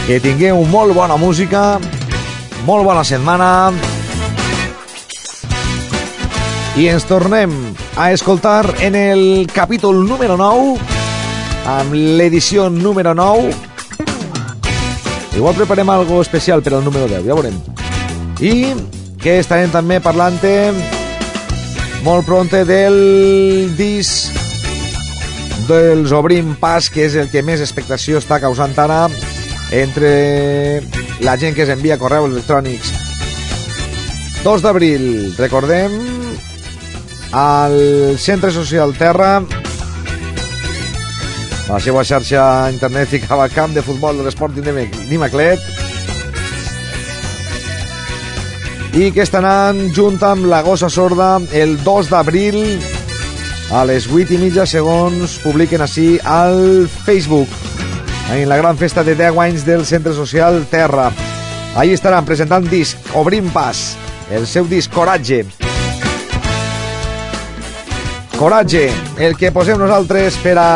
que 0.05 0.21
tingueu 0.21 0.61
molt 0.69 0.93
bona 0.93 1.17
música, 1.17 1.79
molt 2.65 2.85
bona 2.85 3.03
setmana. 3.03 3.71
I 6.77 6.87
ens 6.87 7.03
tornem 7.09 7.51
a 7.97 8.11
escoltar 8.11 8.75
en 8.79 8.95
el 8.95 9.49
capítol 9.53 10.05
número 10.07 10.37
9 10.39 10.77
amb 11.67 11.93
l'edició 11.93 12.69
número 12.69 13.13
9 13.13 13.51
igual 15.35 15.55
preparem 15.55 15.89
algo 15.89 16.21
especial 16.21 16.61
per 16.61 16.73
al 16.75 16.83
número 16.83 17.07
10, 17.07 17.25
ja 17.25 17.35
veurem. 17.35 17.55
I 18.39 18.73
que 19.21 19.39
estarem 19.39 19.71
també 19.71 19.99
parlant 20.01 20.39
molt 22.03 22.25
pronte 22.25 22.63
del 22.65 23.75
disc 23.77 24.33
dels 25.67 26.11
Obrim 26.11 26.55
Pas, 26.59 26.89
que 26.89 27.05
és 27.05 27.15
el 27.15 27.29
que 27.29 27.43
més 27.45 27.61
expectació 27.61 28.17
està 28.19 28.41
causant 28.41 28.73
ara 28.81 29.05
entre 29.71 30.81
la 31.21 31.37
gent 31.37 31.55
que 31.55 31.63
es 31.63 31.71
envia 31.73 31.97
correus 31.97 32.29
electrònics. 32.29 32.91
2 34.43 34.63
d'abril, 34.63 35.33
recordem, 35.37 35.95
al 37.31 37.77
Centre 38.19 38.51
Social 38.51 38.93
Terra, 38.97 39.39
la 41.71 41.79
seva 41.79 42.03
xarxa 42.03 42.43
internet 42.73 43.07
ficava 43.13 43.47
camp 43.47 43.71
de 43.71 43.83
futbol 43.85 44.17
de 44.19 44.25
l'Sporting 44.25 44.65
de 44.65 44.89
Nimaclet 45.07 45.61
i 48.99 49.07
que 49.15 49.23
estaran 49.23 49.79
junt 49.95 50.19
amb 50.27 50.49
la 50.51 50.59
gossa 50.65 50.89
sorda 50.91 51.37
el 51.55 51.77
2 51.85 52.11
d'abril 52.11 52.59
a 53.71 53.85
les 53.87 54.09
8 54.11 54.35
i 54.35 54.41
mitja 54.41 54.67
segons 54.67 55.37
publiquen 55.45 55.85
així 55.85 56.17
al 56.27 56.89
Facebook 57.05 57.70
en 58.31 58.47
la 58.47 58.57
gran 58.57 58.77
festa 58.77 59.03
de 59.03 59.15
10 59.15 59.37
anys 59.37 59.65
del 59.65 59.85
Centre 59.85 60.13
Social 60.13 60.65
Terra. 60.69 61.11
Allí 61.75 61.93
estaran 61.93 62.25
presentant 62.25 62.67
disc 62.69 62.97
Obrim 63.15 63.49
Pas, 63.51 63.95
el 64.31 64.47
seu 64.47 64.67
disc 64.67 64.91
Coratge. 64.91 65.45
Coratge, 68.37 68.89
el 69.19 69.35
que 69.37 69.51
posem 69.51 69.79
nosaltres 69.79 70.37
per 70.41 70.55
a 70.59 70.69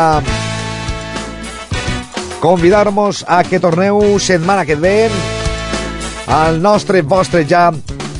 convidar-nos 2.40 3.24
a 3.26 3.42
que 3.44 3.60
torneu 3.60 4.20
setmana 4.20 4.66
que 4.68 4.76
ve 4.76 5.08
al 6.26 6.60
nostre 6.62 7.02
vostre 7.02 7.46
ja 7.48 7.70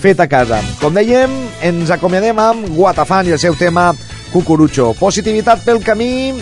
fet 0.01 0.21
a 0.21 0.29
casa. 0.31 0.63
Com 0.81 0.97
dèiem, 0.97 1.33
ens 1.63 1.93
acomiadem 1.93 2.41
amb 2.41 2.73
Guatafan 2.77 3.29
i 3.29 3.37
el 3.37 3.43
seu 3.43 3.57
tema 3.59 3.93
Cucurucho. 4.33 4.95
Positivitat 4.99 5.63
pel 5.65 5.85
camí 5.85 6.35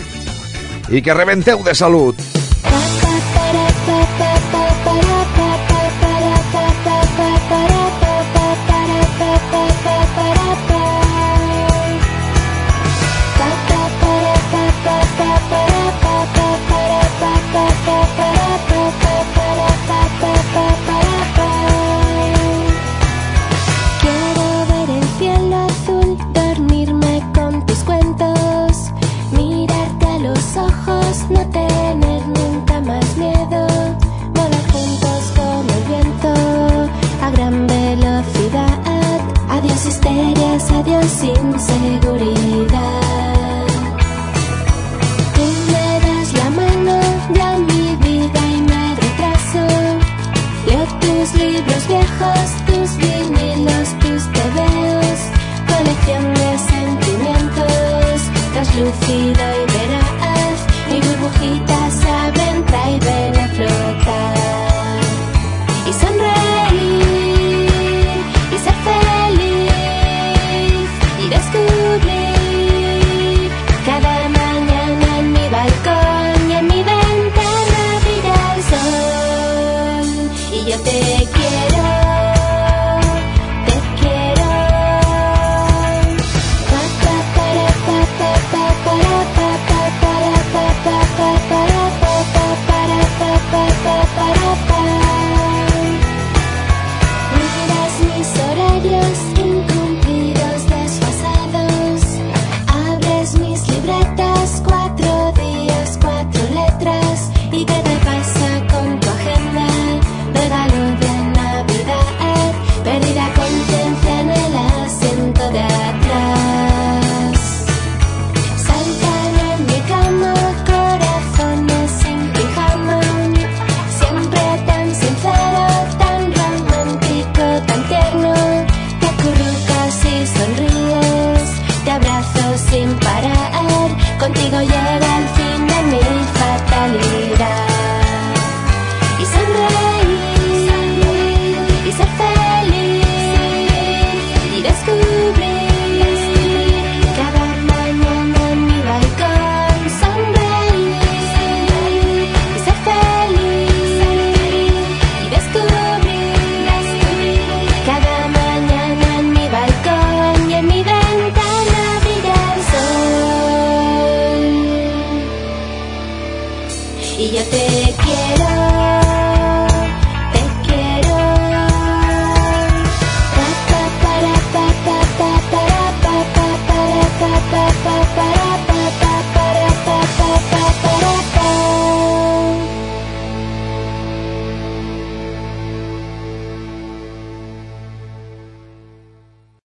i 0.89 1.01
que 1.01 1.13
rebenteu 1.13 1.63
de 1.63 1.75
salut. 1.75 2.44